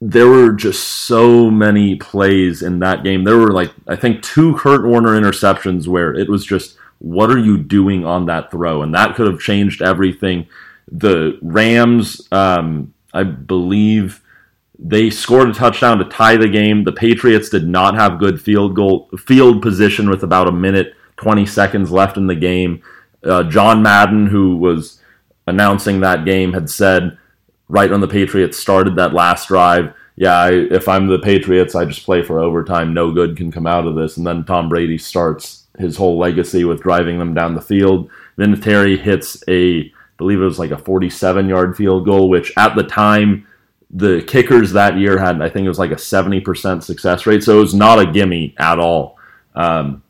[0.02, 3.26] there were just so many plays in that game.
[3.26, 7.38] There were like I think two Kurt Warner interceptions where it was just what are
[7.38, 10.48] you doing on that throw, and that could have changed everything.
[10.92, 14.22] The Rams, um, I believe,
[14.78, 16.86] they scored a touchdown to tie the game.
[16.86, 21.46] The Patriots did not have good field goal field position with about a minute twenty
[21.46, 22.82] seconds left in the game.
[23.22, 25.02] Uh, John Madden, who was
[25.50, 27.18] announcing that game, had said
[27.68, 31.86] right when the Patriots started that last drive, yeah, I, if I'm the Patriots, I
[31.86, 32.94] just play for overtime.
[32.94, 34.18] No good can come out of this.
[34.18, 38.10] And then Tom Brady starts his whole legacy with driving them down the field.
[38.38, 42.76] Vinatieri hits a, I believe it was like a 47 yard field goal, which at
[42.76, 43.48] the time,
[43.92, 47.42] the kickers that year had, I think it was like a 70% success rate.
[47.42, 49.18] So it was not a gimme at all.
[49.56, 50.04] Um,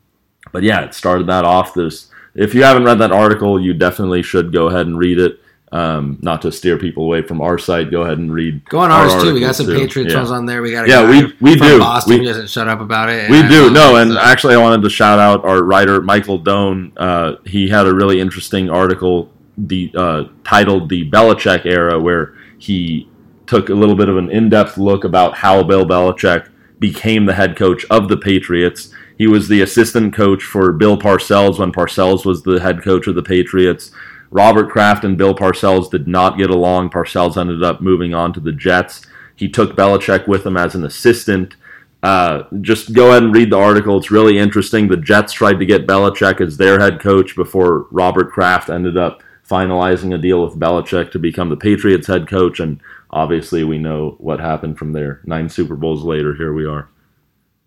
[0.50, 1.72] but yeah, it started that off.
[1.72, 5.40] There's if you haven't read that article, you definitely should go ahead and read it.
[5.72, 8.64] Um, not to steer people away from our site, go ahead and read.
[8.68, 9.32] Go on our ours too.
[9.32, 9.78] We got some too.
[9.78, 10.18] Patriots Yeah.
[10.18, 10.62] ones on there.
[10.62, 11.78] We got a Yeah, guy we- we do.
[11.78, 13.30] Boston We- who doesn't shut up about it.
[13.30, 16.38] We I do no, it, and actually, I wanted to shout out our writer Michael
[16.38, 16.90] Doan.
[16.96, 23.06] Uh, he had a really interesting article, the uh, titled "The Belichick Era," where he
[23.46, 26.46] took a little bit of an in-depth look about how Bill Belichick
[26.80, 28.92] became the head coach of the Patriots.
[29.20, 33.14] He was the assistant coach for Bill Parcells when Parcells was the head coach of
[33.14, 33.92] the Patriots.
[34.30, 36.88] Robert Kraft and Bill Parcells did not get along.
[36.88, 39.04] Parcells ended up moving on to the Jets.
[39.36, 41.56] He took Belichick with him as an assistant.
[42.02, 43.98] Uh, just go ahead and read the article.
[43.98, 44.88] It's really interesting.
[44.88, 49.22] The Jets tried to get Belichick as their head coach before Robert Kraft ended up
[49.46, 52.58] finalizing a deal with Belichick to become the Patriots head coach.
[52.58, 55.20] And obviously, we know what happened from there.
[55.26, 56.88] Nine Super Bowls later, here we are.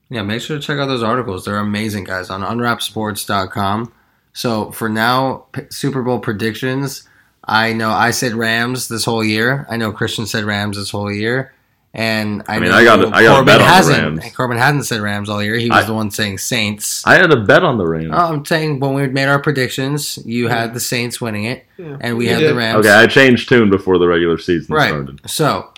[0.10, 1.46] Yeah, make sure to check out those articles.
[1.46, 3.92] They're amazing, guys, on unwrapsports.com.
[4.34, 7.08] So for now, P- Super Bowl predictions.
[7.44, 9.66] I know I said Rams this whole year.
[9.70, 11.54] I know Christian said Rams this whole year.
[11.96, 14.18] And I, I mean, I got- I got a Corbin bet on the hasn't.
[14.20, 14.36] Rams.
[14.36, 15.56] Corbin hasn't said Rams all year.
[15.56, 17.06] He was I- the one saying Saints.
[17.06, 18.10] I had a bet on the Rams.
[18.14, 21.98] Oh, I'm saying when we made our predictions, you had the Saints winning it, Yeah.
[22.02, 22.50] and we You had did.
[22.50, 22.80] the Rams.
[22.86, 24.88] okay, I changed tune before the regular season Right.
[24.90, 25.22] started.
[25.28, 25.70] So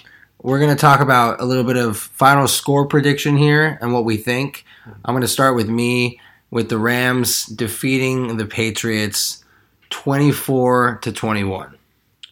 [0.46, 4.06] we're going to talk about a little bit of final score prediction here and what
[4.06, 4.64] we think.
[5.04, 6.22] I'm going to start with me
[6.52, 9.44] with the Rams defeating the Patriots
[9.90, 11.76] 24 to 21.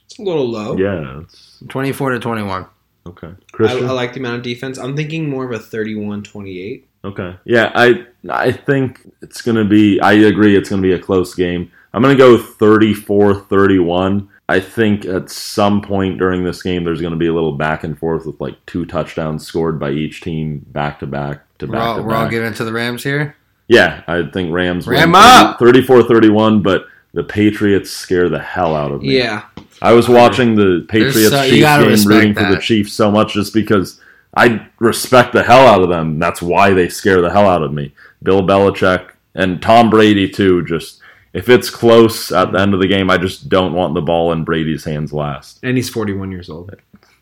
[0.05, 0.77] It's a little low.
[0.77, 2.67] Yeah, it's 24 to 21.
[3.07, 3.27] okay.
[3.27, 3.85] I, Christian?
[3.87, 4.77] I like the amount of defense.
[4.77, 6.83] I'm thinking more of a 31-28.
[7.05, 7.35] Okay.
[7.45, 10.99] Yeah, I I think it's going to be I agree it's going to be a
[10.99, 11.71] close game.
[11.93, 14.27] I'm going to go 34-31.
[14.49, 17.83] I think at some point during this game there's going to be a little back
[17.83, 21.77] and forth with like two touchdowns scored by each team back to back to We're
[21.77, 23.35] all, back to we're all giving to the Rams here.
[23.67, 25.57] Yeah, I think Rams Ram win up!
[25.59, 29.17] 34-31, but the Patriots scare the hell out of me.
[29.17, 29.45] Yeah.
[29.81, 32.59] I was watching the Patriots so- Chiefs game rooting for the.
[32.59, 34.01] Chiefs so much just because
[34.35, 36.19] I respect the hell out of them.
[36.19, 37.93] That's why they scare the hell out of me.
[38.21, 40.65] Bill Belichick and Tom Brady too.
[40.65, 40.99] Just
[41.33, 44.31] if it's close at the end of the game, I just don't want the ball
[44.31, 45.59] in Brady's hands last.
[45.63, 46.73] And he's 41 years old.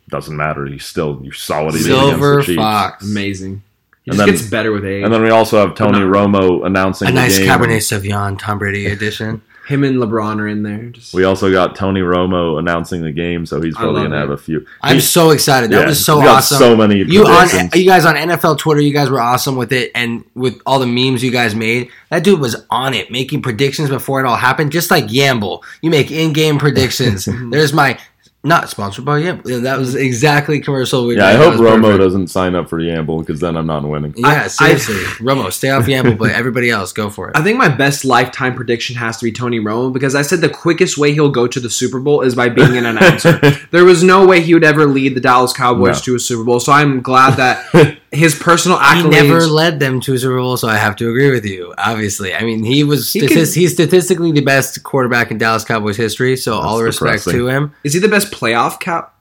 [0.10, 0.66] Doesn't matter.
[0.66, 3.04] He's still you saw what he did Silver the Fox.
[3.04, 3.64] Amazing.
[4.04, 5.04] He And just then- gets better with age.
[5.04, 7.48] And then we also have Tony not- Romo announcing A the nice game.
[7.48, 9.42] Cabernet Sauvignon Tom Brady edition.
[9.72, 10.90] Him and LeBron are in there.
[10.90, 14.20] Just, We also got Tony Romo announcing the game, so he's probably gonna it.
[14.20, 14.66] have a few.
[14.82, 15.72] I'm He's- so excited.
[15.72, 16.58] That yeah, was so got awesome.
[16.60, 19.92] So many You on you guys on NFL Twitter, you guys were awesome with it,
[19.96, 21.90] and with all the memes you guys made.
[22.10, 25.62] That dude was on it, making predictions before it all happened, just like Yamble.
[25.82, 27.26] You make in-game predictions.
[27.52, 27.98] There's my
[28.44, 29.62] not sponsored by Yamble.
[29.62, 31.06] That was exactly commercial.
[31.06, 32.00] we Yeah, I hope Romo perfect.
[32.02, 34.14] doesn't sign up for Yamble because then I'm not winning.
[34.18, 37.38] Yeah, I- I- seriously, Romo, stay off Yamble, but everybody else, go for it.
[37.38, 40.50] I think my best lifetime prediction has to be Tony Romo because I said the
[40.50, 43.40] quickest way he'll go to the Super Bowl is by being an announcer.
[43.70, 46.02] there was no way he would ever lead the Dallas Cowboys No.
[46.06, 46.60] to a Super Bowl.
[46.60, 49.10] So I'm glad that his personal he accolades.
[49.12, 51.74] never led them to a Super Bowl, so I have to agree with you.
[51.78, 55.64] Obviously, I mean he was He statis- could- he's statistically the best quarterback in Dallas
[55.64, 56.36] Cowboys history.
[56.38, 57.74] So all That's respect to him.
[57.84, 59.14] is he the best playoff cap?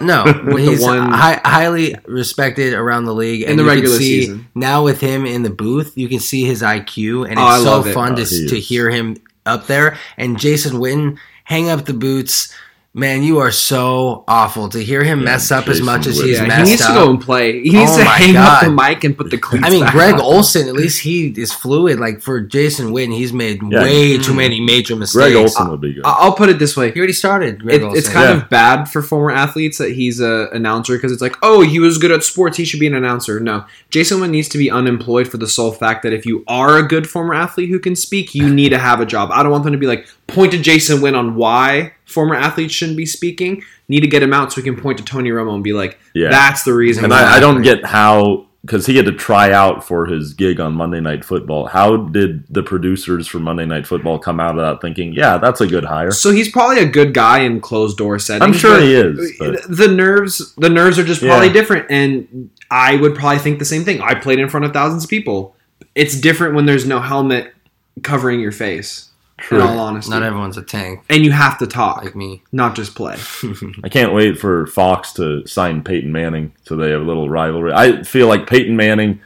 [0.00, 3.42] No, With the he's one- hi- highly respected around the league.
[3.42, 4.48] In the you can regular see season.
[4.54, 7.84] Now with him in the booth, you can see his IQ, and Oh, it's so
[7.84, 7.92] it.
[7.92, 9.98] fun Oh, to, he to hear him up there.
[10.16, 12.54] And Jason Witten, hang up the boots.
[12.98, 16.26] Man, you are so awful to hear him Yeah, mess up as much as Witten.
[16.26, 16.88] he's Yeah, he needs up.
[16.88, 17.62] to go and play.
[17.62, 19.84] He needs Oh to my hang up the mic and put the cleats I mean,
[19.84, 20.20] back Greg on.
[20.20, 22.00] Olsen, at least he is fluid.
[22.00, 23.82] Like for Jason Witten, he's made Yeah.
[23.82, 24.36] way too mm.
[24.36, 25.14] many major mistakes.
[25.16, 26.04] Greg Olsen would be good.
[26.04, 26.90] I- I'll put it this way.
[26.90, 27.62] He already started.
[27.62, 27.98] Greg It, Olsen.
[27.98, 28.42] it's kind Yeah.
[28.42, 31.98] of bad for former athletes that he's a announcer because it's like, oh, he was
[31.98, 33.38] good at sports, he should be an announcer.
[33.38, 36.76] No, Jason Witten needs to be unemployed for the sole fact that if you are
[36.78, 39.30] a good former athlete who can speak, you need to have a job.
[39.32, 42.74] I don't want them to be like point to Jason Witten on why former athletes
[42.74, 43.62] shouldn't be speaking.
[43.88, 45.98] Need to get him out so we can point to Tony Romo and be like,
[46.14, 46.30] Yeah.
[46.30, 47.04] that's the reason.
[47.04, 47.12] and.
[47.14, 50.74] I, I don't get how because he had to try out for his gig on
[50.74, 51.66] Monday Night Football.
[51.68, 55.60] How did the producers for Monday Night Football come out of that thinking, yeah, that's
[55.60, 56.10] a good hire?
[56.10, 58.42] So he's probably a good guy in closed door settings.
[58.44, 61.52] I'm sure he is, but- The nerves, the nerves are just probably Yeah.
[61.52, 64.00] different, and I would probably think the same thing.
[64.02, 65.54] I played in front of thousands of people.
[65.94, 67.54] It's different when there's no helmet
[68.02, 69.07] covering your face.
[69.38, 69.60] True.
[69.60, 72.42] In all honesty, not everyone's a tank and you have to talk, like me.
[72.52, 73.16] not just play.
[73.84, 77.72] I can't wait for Fox to sign Peyton Manning so they have a little rivalry.
[77.72, 79.20] I feel like Peyton Manning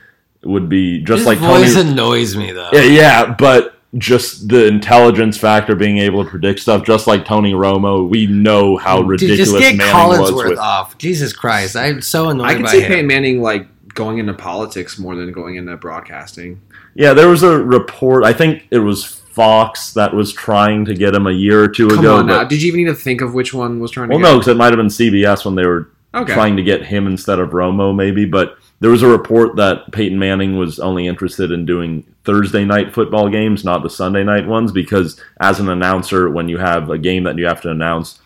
[0.45, 1.91] would be just His like voice Tony.
[1.93, 2.69] annoys me though.
[2.73, 7.53] Yeah, yeah, but just the intelligence factor, being able to predict stuff, just like Tony
[7.53, 8.09] Romo.
[8.09, 10.59] We know how Dude, ridiculous just get Manning was with.
[10.59, 10.99] off.
[10.99, 12.89] Jesus Christ, I'm so annoyed I can by see him.
[12.89, 16.61] Peyton Manning like going into politics more than going into broadcasting.
[16.95, 18.25] Yeah, there was a report.
[18.25, 21.89] I think it was Fox that was trying to get him a year or two
[21.89, 22.16] Come ago.
[22.16, 22.39] on now.
[22.41, 24.28] but- Did you even need to think of which one was trying to well, get
[24.33, 26.35] no, because it might have been CBS when they were Okay.
[26.35, 28.24] trying to get him instead of Romo, maybe.
[28.26, 32.93] But there was a report that Peyton Manning was only interested in doing Thursday night
[32.93, 36.99] football games, not the Sunday night ones, because as an announcer, when you have a
[36.99, 38.18] game that you have to announce,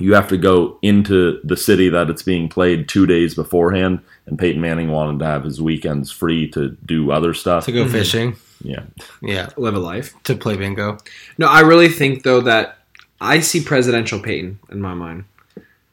[0.00, 3.98] you have to go into the city that it's being played two days beforehand.
[4.26, 7.66] And Peyton Manning wanted to have his weekends free to do other stuff.
[7.66, 7.90] to go Mhm.
[7.90, 8.34] fishing.
[8.62, 8.84] Yeah.
[9.20, 10.14] Yeah, live a life.
[10.24, 10.98] to play bingo.
[11.38, 12.78] No, I really think though that
[13.20, 15.24] I see presidential Peyton in my mind.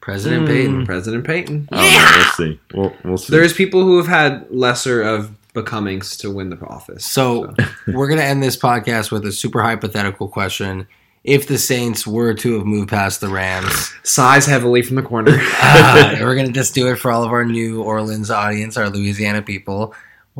[0.00, 0.46] President Mm.
[0.48, 0.86] Peyton.
[0.86, 1.68] President Peyton.
[1.72, 2.60] I don't we'll see.
[2.74, 3.30] We'll, we'll see.
[3.32, 7.04] There's people who have had lesser of becomings to win the office.
[7.04, 7.54] So
[7.86, 10.86] we're gonna end this podcast with a super hypothetical question.
[11.22, 15.36] If the Saints were to have moved past the Rams, sighs heavily from the corner.
[15.38, 19.42] uh, we're gonna just do it for all of our New Orleans audience, our Louisiana
[19.42, 19.94] people.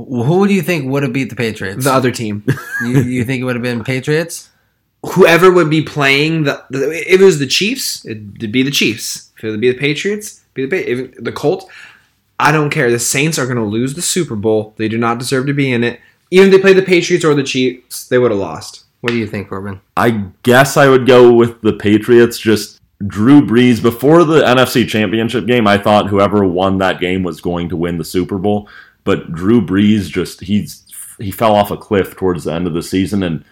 [0.05, 1.85] Wh- Who do you think would have beat the Patriots?
[1.85, 2.45] the other team,
[2.83, 4.49] you, you think it would have been Patriots?
[5.15, 9.31] whoever would be playing the, the if it was the Chiefs, it'd be the Chiefs.
[9.39, 11.65] If it would be the Patriots, be the Pa- if the Colts.
[12.39, 12.91] I don't care.
[12.91, 14.75] The Saints are going to lose the Super Bowl.
[14.77, 16.01] They do not deserve to be in it.
[16.31, 18.85] Even if they played the Patriots or the Chiefs, they would have lost.
[19.01, 19.81] What do you think, Corbin?
[19.97, 22.39] I guess I would go with the Patriots.
[22.39, 25.67] Just Drew Brees before the NFC Championship game.
[25.67, 28.69] I thought whoever won that game was going to win the Super Bowl.
[29.05, 30.85] But Drew Brees just he's
[31.19, 33.45] he fell off a cliff towards the end of the season, and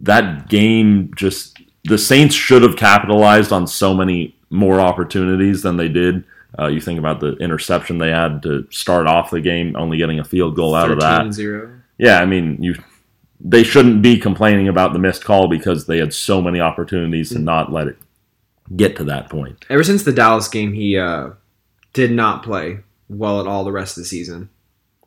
[0.00, 5.88] that game just the Saints should have capitalized on so many more opportunities than they
[5.88, 6.24] did.
[6.58, 10.18] Uh, you think about the interception they had to start off the game, only getting
[10.18, 11.26] a field goal out of that.
[11.26, 11.80] 13-0.
[11.98, 12.74] Yeah, I mean, you
[13.40, 17.38] they shouldn't be complaining about the missed call because they had so many opportunities to
[17.38, 17.98] not let it
[18.74, 19.64] get to that point.
[19.68, 21.30] Ever since the Dallas game, he uh,
[21.92, 22.78] did not play
[23.08, 24.48] well at all the rest of the season.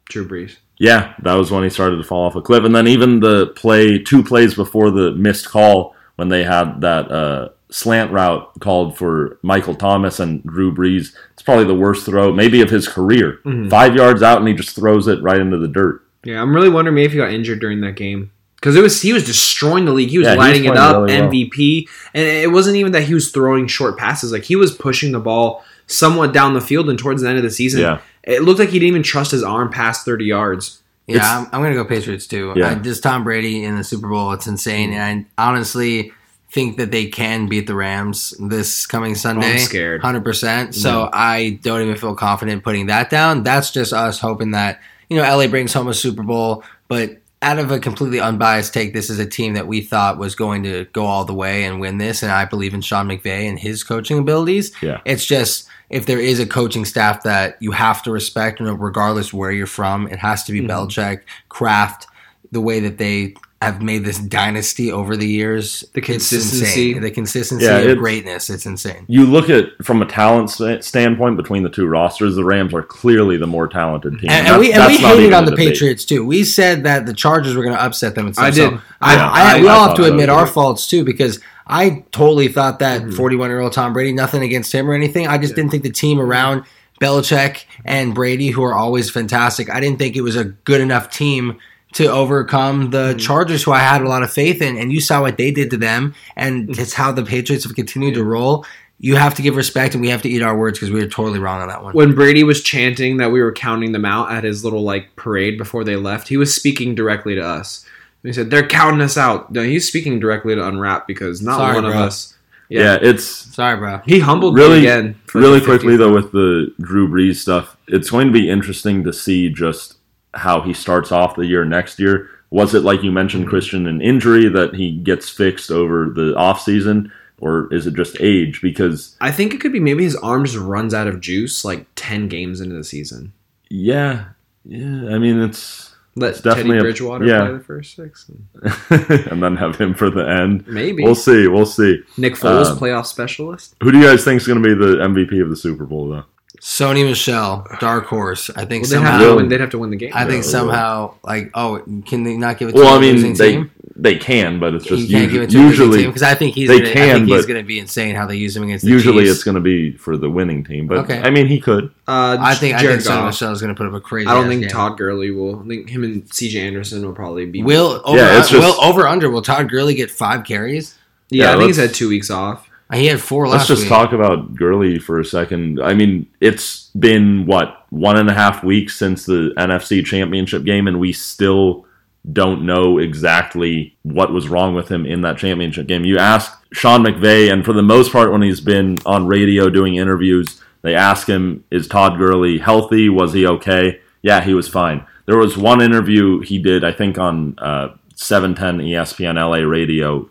[0.09, 0.57] Drew Brees.
[0.77, 2.63] Yeah, that was when he started to fall off a cliff.
[2.63, 7.11] And then even the play, two plays before the missed call, when they had that
[7.11, 12.33] uh, slant route called for Michael Thomas and Drew Brees, it's probably the worst throw,
[12.33, 13.39] maybe of his career.
[13.45, 13.69] Mhm.
[13.69, 16.01] Five yards out, and he just throws it right into the dirt.
[16.25, 19.01] Yeah, I'm really wondering maybe if he got injured during that game because it was
[19.01, 20.09] he was destroying the league.
[20.09, 21.29] He was Yeah, he was lighting it up, really well.
[21.29, 24.31] MVP, and it wasn't even that he was throwing short passes.
[24.33, 27.43] Like he was pushing the ball somewhat down the field, and towards the end of
[27.43, 27.99] the season, Yeah.
[28.23, 30.81] It looked like he didn't even trust his arm past 30 yards.
[31.07, 32.53] Yeah, It's- I'm, I'm going to go Patriots too.
[32.55, 32.71] Yeah.
[32.71, 34.31] I, just Tom Brady in the Super Bowl.
[34.33, 34.91] It's insane.
[34.91, 34.99] Mm-hmm.
[34.99, 36.11] And I honestly
[36.51, 39.57] think that they can beat the Rams this coming Sunday.
[39.57, 40.01] scared.
[40.01, 40.23] 100%.
[40.23, 40.71] Mm-hmm.
[40.71, 43.43] So I don't even feel confident putting that down.
[43.43, 46.63] That's just us hoping that, you know, LA brings home a Super Bowl.
[46.87, 50.35] But out of a completely unbiased take, this is a team that we thought was
[50.35, 52.21] going to go all the way and win this.
[52.23, 54.71] And I believe in Sean McVay and his coaching abilities.
[54.81, 55.01] Yeah.
[55.05, 58.73] It's just if there is a coaching staff that you have to respect, you know,
[58.73, 60.69] regardless where you're from, it has to be Mhm.
[60.69, 62.07] Belichick, Kraft,
[62.51, 65.83] the way that they have made this dynasty over the years.
[65.93, 66.97] The consistency.
[66.97, 68.49] the consistency Yeah, of it's- greatness.
[68.49, 69.03] It's insane.
[69.07, 72.81] You look at from a talent sta- standpoint between the two rosters, the Rams are
[72.83, 74.29] clearly the more talented team.
[74.29, 75.73] And, and That's- we and we that's hated on the debate.
[75.73, 76.25] Patriots too.
[76.25, 78.27] We said that the Chargers were going to upset them.
[78.27, 78.45] And stuff.
[78.45, 78.79] I So did.
[79.01, 81.39] I, Yeah, I, I- we I all have to admit our faults too because
[81.69, 83.13] I totally thought that Mhm.
[83.13, 85.27] 41 year old Tom Brady, nothing against him or anything.
[85.27, 86.63] I just didn't think the team around
[86.99, 91.11] Belichick and Brady, who are always fantastic, I didn't think it was a good enough
[91.11, 91.55] team
[91.93, 94.77] to overcome the Chargers, who I had a lot of faith in.
[94.77, 98.15] And you saw what they did to them, and it's how the Patriots have continued
[98.15, 98.65] to roll.
[98.99, 101.07] You have to give respect, and we have to eat our words because we were
[101.07, 101.93] totally wrong on that one.
[101.93, 105.57] When Brady was chanting that we were counting them out at his little like parade
[105.57, 107.85] before they left, he was speaking directly to us.
[108.23, 111.75] He said, "They're counting us out." No, he's speaking directly to Unwrap because not Sorry,
[111.75, 112.35] one of us.
[112.67, 114.01] Yeah, it's Sorry, bro.
[114.05, 115.15] He humbled Really- me again.
[115.33, 115.97] really quickly 50th.
[115.97, 119.95] though with the Drew Brees stuff, it's going to be interesting to see just
[120.35, 122.29] how he starts off the year next year.
[122.51, 123.49] Was it like you mentioned, Mm-hmm.
[123.49, 128.17] Christian, an injury that he gets fixed over the off season, or is it just
[128.19, 128.61] age?
[128.61, 131.87] Because I think it could be maybe his arm just runs out of juice like
[131.95, 133.33] ten games into the season.
[133.69, 134.25] yeah,
[134.65, 135.88] yeah, I mean it's
[136.19, 137.39] Let It's definitely Teddy a- Bridgewater yeah.
[137.45, 138.29] play the first six.
[139.31, 140.67] and then have him for the end.
[140.67, 141.47] Maybe We'll see.
[141.47, 142.03] We'll see.
[142.17, 143.75] Nick Foles, Um, playoff specialist.
[143.81, 146.09] Who do you guys think is going to be the MVP of the Super Bowl
[146.09, 146.25] though?
[146.61, 148.49] Sony Michel, dark horse.
[148.49, 149.35] I think Well, they'd, have somehow.
[149.37, 150.11] win, they'd have to win the game.
[150.13, 152.99] I think Yeah, somehow, like, oh, can they not give it to Well, a I
[152.99, 153.71] mean losing they team?
[154.01, 156.55] They can, but it's You just can't usually, give it to usually because I think
[156.55, 156.69] he's.
[156.69, 158.85] they gonna, I can, think he's going to be insane how they use him against
[158.85, 159.35] the usually Chiefs.
[159.35, 160.87] it's going to be for the winning team.
[160.87, 161.19] But Okay.
[161.21, 161.85] I mean, he could.
[162.07, 163.25] Uh, I think I Jared think Sony Goff.
[163.25, 164.27] Michel is going to put up a crazy.
[164.27, 164.69] I don't think game.
[164.69, 165.59] Todd Gurley will.
[165.61, 166.59] I think him and C.J.
[166.65, 167.61] Anderson will probably be.
[167.61, 169.29] will over Yeah, just- will over under.
[169.29, 170.97] Will Todd Gurley get five carries?
[171.29, 172.67] yeah, Yeah, I think he's had two weeks off.
[172.93, 173.89] He had four Let's last just week.
[173.89, 175.79] talk about Gurley for a second.
[175.79, 180.87] I mean, it's been what one and a half weeks since the NFC Championship game,
[180.87, 181.85] and we still
[182.31, 186.05] don't know exactly what was wrong with him in that championship game.
[186.05, 189.95] You ask Sean McVay, and for the most part, when he's been on radio doing
[189.95, 193.09] interviews, they ask him, "Is Todd Gurley healthy?
[193.09, 195.05] Was he okay?" Yeah, he was fine.
[195.25, 200.29] There was one interview he did, I think, on uh, 710 ESPN LA radio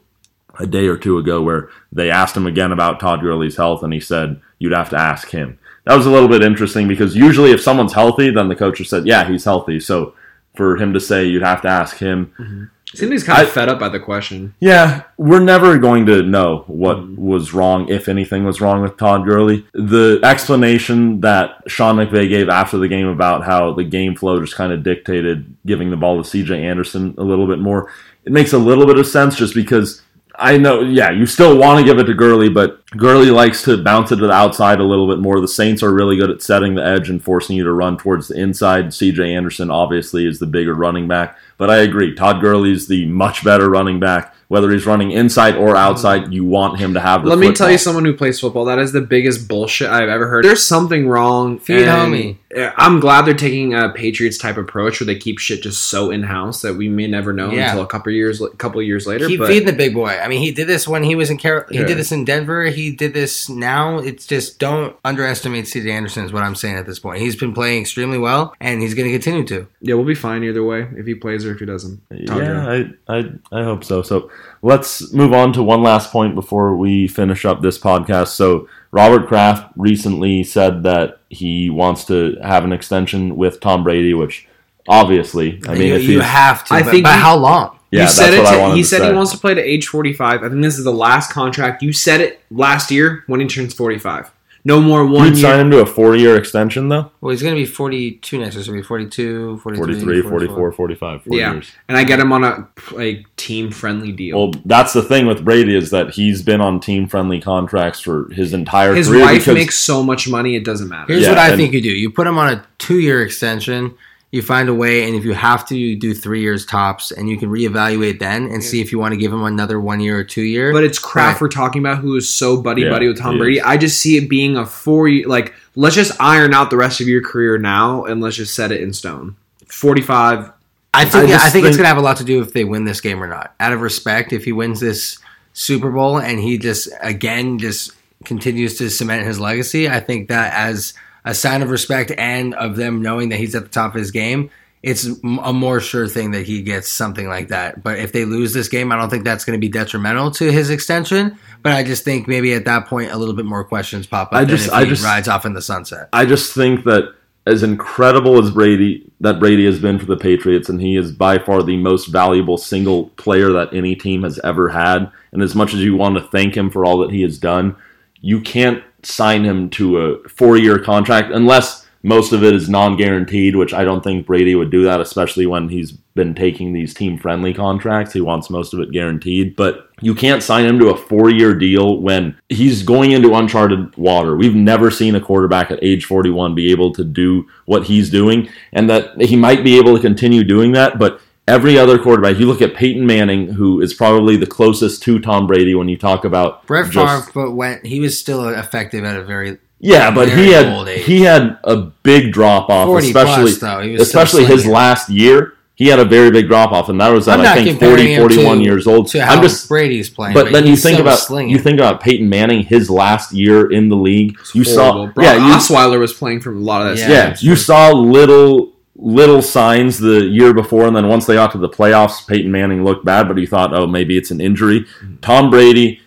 [0.59, 3.93] a day or two ago where they asked him again about Todd Gurley's health, and
[3.93, 5.59] he said, You'd have to ask him.
[5.85, 9.07] That was a little bit interesting because usually if someone's healthy, then the coach said,
[9.07, 9.81] Yeah, he's healthy.
[9.81, 10.15] So
[10.59, 12.65] for him to say you'd have to ask him, mm-hmm.
[12.95, 14.55] Seems like he's kind of I- fed up by the question.
[14.61, 17.23] yeah, we're never going to know what mm-hmm.
[17.23, 19.67] was wrong, if anything was wrong with Todd Gurley.
[19.75, 24.57] The explanation that Sean McVay gave after the game about how the game flow just
[24.57, 27.91] kind of dictated giving the ball to CJ Anderson a little bit more,
[28.25, 30.03] it makes a little bit of sense just because
[30.41, 33.83] I know, yeah, you still want to give it to Gurley, but Gurley likes to
[33.83, 35.41] bounce it to the outside a little bit more.
[35.41, 38.29] The Saints are really good at setting the edge and forcing you to run towards
[38.29, 38.87] the inside.
[38.87, 42.15] CJ Anderson obviously is the bigger running back, but I agree.
[42.15, 44.37] Todd Gurley's the much better running back.
[44.49, 45.77] Whether he's running inside or hmm.
[45.77, 48.65] outside, you want him to have the Let me tell you someone who plays football.
[48.65, 50.45] That is the biggest bullshit I've ever heard.
[50.45, 51.59] There's something wrong.
[51.59, 52.39] Feed and homie.
[52.57, 56.11] Uh, I'm glad they're taking a Patriots type approach where they keep shit just so
[56.11, 57.69] in house that we may never know Yeah.
[57.69, 59.27] until a couple years, couple years later.
[59.27, 60.19] Keep but feeding the big boy.
[60.19, 61.65] I mean, he did this when he was in Carol.
[61.69, 61.87] He Yeah.
[61.87, 62.65] did this in Denver.
[62.67, 63.99] He did this now.
[63.99, 66.25] It's just don't underestimate CJ Anderson.
[66.25, 67.21] Is what I'm saying at this point.
[67.21, 69.67] He's been playing extremely well, and he's going to continue to.
[69.83, 72.01] yeah, we'll be fine either way if he plays or if he doesn't.
[72.27, 72.79] Todd Gurley.
[72.79, 74.01] Yeah, I, I, I hope so.
[74.03, 74.31] So
[74.63, 78.29] let's move on to one last point before we finish up this podcast.
[78.29, 84.15] So Robert Kraft recently said that he wants to have an extension with Tom Brady,
[84.15, 84.47] which
[84.89, 86.75] obviously, I mean, you, if you have to.
[86.75, 87.79] I but, think but he- how long?
[87.91, 88.39] yeah, you that's said it.
[88.39, 89.09] what I to- wanted he said say.
[89.09, 90.43] he wants to play to age 45.
[90.43, 91.83] I think this is the last contract.
[91.83, 94.31] You said it last year when he turns 45.
[94.65, 97.61] No more one You'd sign him to a four-year extension though, Well, he's going to
[97.61, 98.65] be 42 next year.
[98.65, 101.53] So he'll be 42, 43, 43, 44, 45, four Yeah.
[101.53, 101.71] years.
[101.89, 104.37] And I get him on a like team friendly deal.
[104.39, 108.53] Well, that's the thing with Brady is that he's been on team-friendly contracts for his
[108.53, 111.13] entire His career wife because makes so much money, it doesn't matter.
[111.13, 113.95] Here's Yeah, what I and- think you do: you put him on a two-year extension.
[114.31, 117.31] You find a way, and if you have to, you do three years tops, and
[117.31, 120.19] you can reevaluate then and see if you want to give him another one year
[120.19, 120.71] or two year.
[120.71, 121.41] But it's Kraft Right.
[121.41, 123.57] we're talking about who is so buddy Yeah, buddy with Tom Brady.
[123.57, 123.63] is.
[123.65, 127.01] I just see it being a four year like let's just iron out the rest
[127.01, 129.35] of your career now and let's just set it in stone.
[129.67, 130.53] Forty five.
[130.93, 132.65] I think I I, just think it's gonna have a lot to do if they
[132.65, 133.55] win this game or not.
[133.61, 135.19] Out of respect, if he wins this
[135.55, 137.93] Super Bowl and he just again just
[138.25, 140.93] continues to cement his legacy, I think that as
[141.29, 144.11] a sign of respect and of them knowing that he's at the top of his
[144.11, 144.51] game,
[144.83, 145.07] it's
[145.45, 147.83] a more sure thing that he gets something like that.
[147.83, 150.51] But if they lose this game, I don't think that's going to be detrimental to
[150.51, 151.39] his extension.
[151.63, 154.35] But I just think maybe at that point a little bit more questions pop up.
[154.35, 156.09] I than just- if I he just- rides off in the sunset.
[156.15, 157.13] I just think that
[157.47, 161.39] as incredible as Brady that Brady has been for the Patriots, and he is by
[161.39, 165.11] far the most valuable single player that any team has ever had.
[165.33, 167.75] And as much as you want to thank him for all that he has done,
[168.21, 173.75] you can't sign him to a four-year contract unless most of it is non-guaranteed, which
[173.75, 178.13] I don't think Brady would do that, especially when he's been taking these team-friendly contracts.
[178.13, 182.01] He wants most of it guaranteed, but you can't sign him to a four-year deal
[182.01, 184.37] when he's going into uncharted water.
[184.37, 188.49] We've never seen a quarterback at age 41 be able to do what he's doing,
[188.73, 192.47] and that he might be able to continue doing that, but every other quarterback, you
[192.47, 196.25] look at Peyton Manning, who is probably the closest to Tom Brady when you talk
[196.25, 200.29] about Brett just- Favre, but when he was still effective at a very yeah, but
[200.29, 201.05] very he old had age.
[201.07, 203.81] he had a big drop off, especially plus, though.
[203.81, 205.55] He was especially his last year.
[205.77, 207.69] He had a very big drop off, and that was at I'm I not think
[207.79, 209.07] comparing 40, 41 to- years old.
[209.11, 210.35] to how I'm just, Brady's playing.
[210.35, 211.53] but then you think about slinging.
[211.53, 214.37] you think about Peyton Manning, his last year in the league.
[214.55, 215.07] You Horrible.
[215.07, 217.09] saw, Brock yeah, you, Osweiler was playing from a lot of that.
[217.09, 217.29] Yeah.
[217.29, 221.59] yeah, you saw little little signs the year before, and then once they got to
[221.59, 224.81] the playoffs, Peyton Manning looked bad, but you thought, oh, maybe it's an injury.
[224.81, 225.17] Mm-hmm.
[225.19, 226.01] Tom Brady,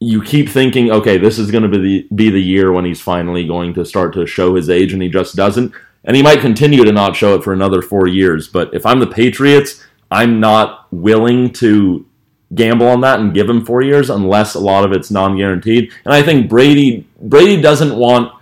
[0.00, 3.00] you keep thinking, okay, this is going to be the, be the year when he's
[3.00, 5.72] finally going to start to show his age, and he just doesn't.
[6.04, 8.48] And he might continue to not show it for another four years.
[8.48, 12.06] But if I'm the Patriots, I'm not willing to
[12.54, 15.92] gamble on that and give him four years unless a lot of it's non-guaranteed.
[16.06, 18.32] And I think Brady Brady doesn't want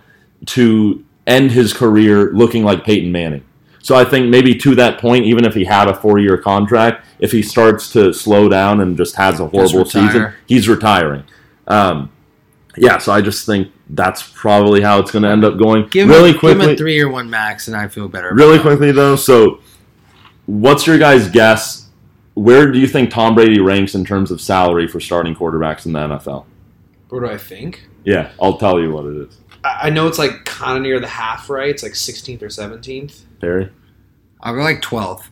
[0.45, 3.43] to end his career looking like Peyton Manning.
[3.87, 7.31] So I think maybe to that point, even if he had a four-year contract, if
[7.31, 11.23] he starts to slow down and just has a horrible season, he's retiring.
[11.67, 12.11] Um,
[12.75, 15.87] yeah, so I just think that's probably how it's going to end up going.
[15.87, 18.33] give him, really give him a three-year one max, and I feel better.
[18.33, 18.63] really that.
[18.63, 19.15] quickly though.
[19.15, 19.61] So,
[20.47, 21.87] what's your guys' guess?
[22.33, 25.93] Where do you think Tom Brady ranks in terms of salary for starting quarterbacks in
[25.93, 26.43] the NFL?
[27.07, 27.87] What do I think?
[28.03, 29.37] Yeah, I'll tell you what it is.
[29.63, 31.69] I I know it's like kind of near the half, right?
[31.69, 33.21] It's like 16th or 17th.
[33.39, 33.69] Perry,
[34.41, 35.25] I'll go like 12th.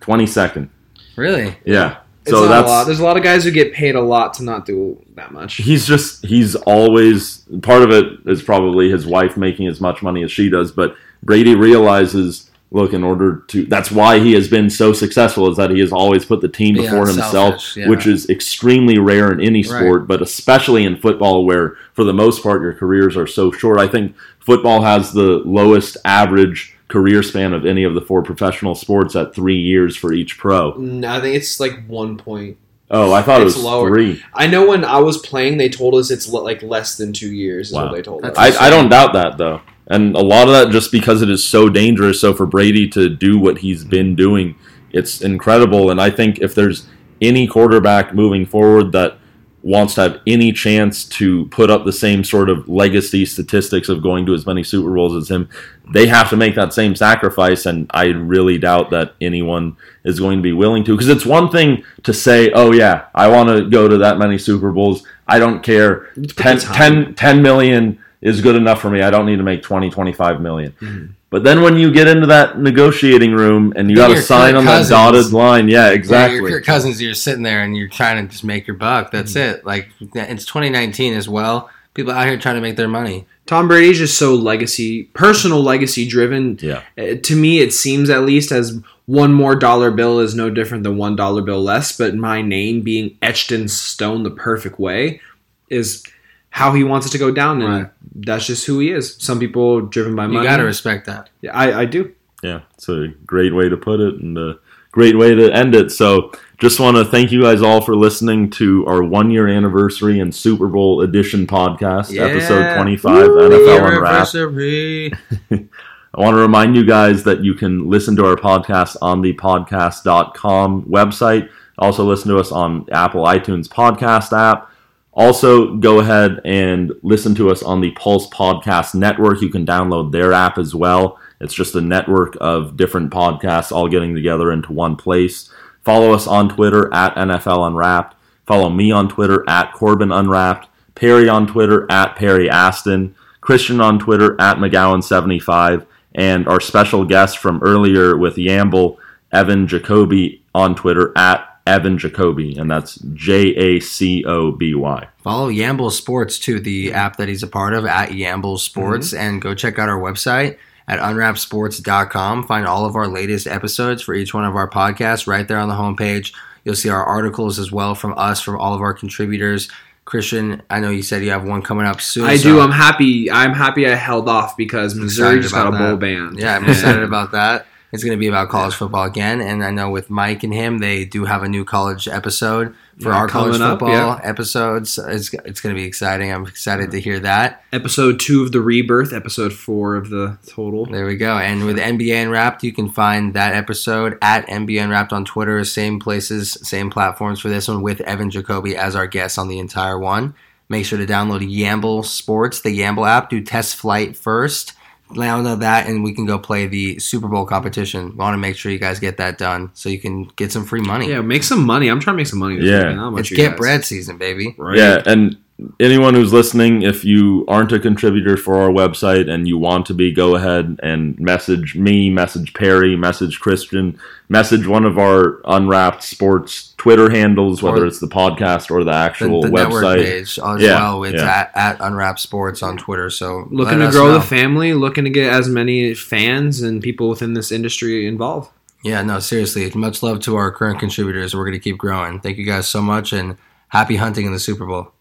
[0.00, 0.70] twenty second.
[1.16, 1.56] Really?
[1.64, 1.98] Yeah.
[2.22, 2.84] It's so that's a lot.
[2.84, 5.54] There's a lot of guys who get paid a lot to not do that much.
[5.54, 10.22] he's just he's always part of it is probably his wife making as much money
[10.22, 10.94] as she does but
[11.24, 15.70] brady realizes look in order to that's why he has been so successful is that
[15.70, 17.88] he has always put the team Be before himself unselfish, yeah.
[17.88, 22.42] which is extremely rare in any sport but especially in football where for the most
[22.42, 27.52] part your careers are so short i think football has the lowest average career span
[27.52, 31.20] of any of the four professional sports at three years for each pro No, I
[31.20, 32.56] think it's like one point.
[32.90, 33.88] oh i thought It's it was lower.
[33.90, 37.12] three I know when I was playing, they told us it's le- like less than
[37.12, 37.68] two years.
[37.68, 37.84] Is Wow.
[37.86, 38.36] what they told us.
[38.38, 41.44] I, I don't doubt that though, and a lot of that just because it is
[41.46, 42.20] so dangerous.
[42.20, 44.54] So for Brady to do what he's been doing,
[44.90, 45.90] it's incredible.
[45.90, 46.86] And I think if there's
[47.20, 49.17] any quarterback moving forward that
[49.62, 54.02] wants to have any chance to put up the same sort of legacy statistics of
[54.02, 55.48] going to as many Super Bowls as him,
[55.92, 57.66] they have to make that same sacrifice.
[57.66, 60.92] And I really doubt that anyone is going to be willing to.
[60.92, 64.38] Because it's one thing to say, oh, yeah, I want to go to that many
[64.38, 65.04] Super Bowls.
[65.26, 66.08] I don't care.
[66.16, 69.02] It's 10, 10, 10 million is good enough for me.
[69.02, 70.72] I don't need to make 20, 25 million.
[70.80, 71.10] Mhm.
[71.30, 74.60] But then when you get into that negotiating room and you got to sign Kirk
[74.60, 76.38] on that dotted line, yeah, Yeah, exactly.
[76.38, 79.10] you're Kirk Cousins, you're sitting there and you're trying to just make your buck.
[79.10, 79.56] That's Mm-hmm.
[79.58, 79.66] it.
[79.66, 81.68] Like it's 2019 as well.
[81.92, 83.26] People out here trying to make their money.
[83.44, 86.58] Tom Brady's just so legacy, personal legacy driven.
[86.62, 86.82] Yeah.
[86.96, 90.82] Uh, to me, it seems at least as one more dollar bill is no different
[90.84, 91.96] than one dollar bill less.
[91.96, 95.20] But my name being etched in stone the perfect way
[95.68, 96.02] is
[96.50, 97.90] how he wants it to go down, and Right.
[98.14, 99.16] That's just who he is.
[99.16, 100.38] Some people driven by money.
[100.38, 101.30] You got to respect that.
[101.40, 102.14] Yeah, I, I do.
[102.42, 104.58] Yeah, it's a great way to put it and a
[104.92, 105.90] great way to end it.
[105.90, 110.20] So, just want to thank you guys all for listening to our one year anniversary
[110.20, 114.34] and Super Bowl edition podcast, episode 25, NFL Unwrapped.
[114.34, 115.12] Anniversary.
[116.14, 119.34] I want to remind you guys that you can listen to our podcast on the
[119.34, 121.48] podcast.com website.
[121.78, 124.72] Also, listen to us on Apple iTunes podcast app.
[125.18, 129.42] Also, go ahead and listen to us on the Pulse Podcast Network.
[129.42, 131.18] You can download their app as well.
[131.40, 135.50] It's just a network of different podcasts all getting together into one place.
[135.82, 138.14] Follow us on Twitter at NFL Unwrapped.
[138.46, 140.68] Follow me on Twitter at Corbin Unwrapped.
[140.94, 143.16] Perry on Twitter at Perry Ashton.
[143.40, 145.84] Christian on Twitter at McGowan75.
[146.14, 148.98] And our special guest from earlier with Yamble,
[149.32, 152.56] Evan Jacoby on Twitter at Evan Jacoby.
[152.56, 155.06] And that's J A C O B Y.
[155.18, 159.22] Follow Yamble Sports too, the app that he's a part of at Yamble Sports, mm-hmm.
[159.22, 160.58] and go check out our website
[160.88, 162.44] at unwrappedsports.com.
[162.44, 165.68] Find all of our latest episodes for each one of our podcasts right there on
[165.68, 166.34] the homepage.
[166.64, 169.70] You'll see our articles as well from us, from all of our contributors.
[170.04, 172.24] Christian, I know you said you have one coming up soon.
[172.24, 172.60] I so do.
[172.60, 173.30] I'm happy.
[173.30, 176.00] I'm happy I held off because Missouri just got a bowl that.
[176.00, 176.34] ban.
[176.38, 177.66] Yeah, I'm excited about that.
[177.90, 180.78] It's going to be about college football again, and I know with Mike and him,
[180.78, 184.20] they do have a new college episode for Yeah, our college up, football yeah.
[184.22, 184.98] episodes.
[184.98, 186.30] It's it's going to be exciting.
[186.30, 187.62] I'm excited to hear that.
[187.72, 189.14] Episode two of the rebirth.
[189.14, 190.84] Episode four of the total.
[190.84, 191.38] There we go.
[191.38, 195.64] And with NBA Unwrapped, you can find that episode at NBA Unwrapped on Twitter.
[195.64, 199.58] Same places, same platforms for this one with Evan Jacoby as our guest on the
[199.58, 200.34] entire one.
[200.68, 203.30] Make sure to download Yamble Sports, the Yamble app.
[203.30, 204.74] Do test flight first.
[205.10, 208.10] Download that, and we can go play the Super Bowl competition.
[208.10, 210.64] We Want to make sure you guys get that done so you can get some
[210.66, 211.08] free money.
[211.08, 211.88] Yeah, make some money.
[211.88, 212.56] I'm trying to make some money.
[212.56, 212.78] This Yeah.
[212.78, 212.96] weekend.
[212.96, 213.58] Not much it's get guys.
[213.58, 214.54] bread season, baby.
[214.58, 214.76] Right.
[214.76, 215.36] Yeah, and
[215.80, 219.94] anyone who's listening, if you aren't a contributor for our website and you want to
[219.94, 223.98] be, go ahead and message me, message Perry, message Christian,
[224.28, 228.90] message one of our Unwrapped Sports Twitter handles, whether Or- it's the podcast or the
[228.92, 230.04] The, actual the network website.
[230.04, 231.04] page as Yeah, well.
[231.04, 231.46] It's yeah.
[231.54, 233.10] at, at Unwrapped Sports on Twitter.
[233.10, 234.14] So Looking to grow know.
[234.14, 238.50] the family, looking to get as many fans and people within this industry involved.
[238.84, 239.68] Yeah, no, seriously.
[239.74, 241.34] Much love to our current contributors.
[241.34, 242.20] We're going to keep growing.
[242.20, 243.36] Thank you guys so much and
[243.70, 244.92] happy hunting in the Super Bowl.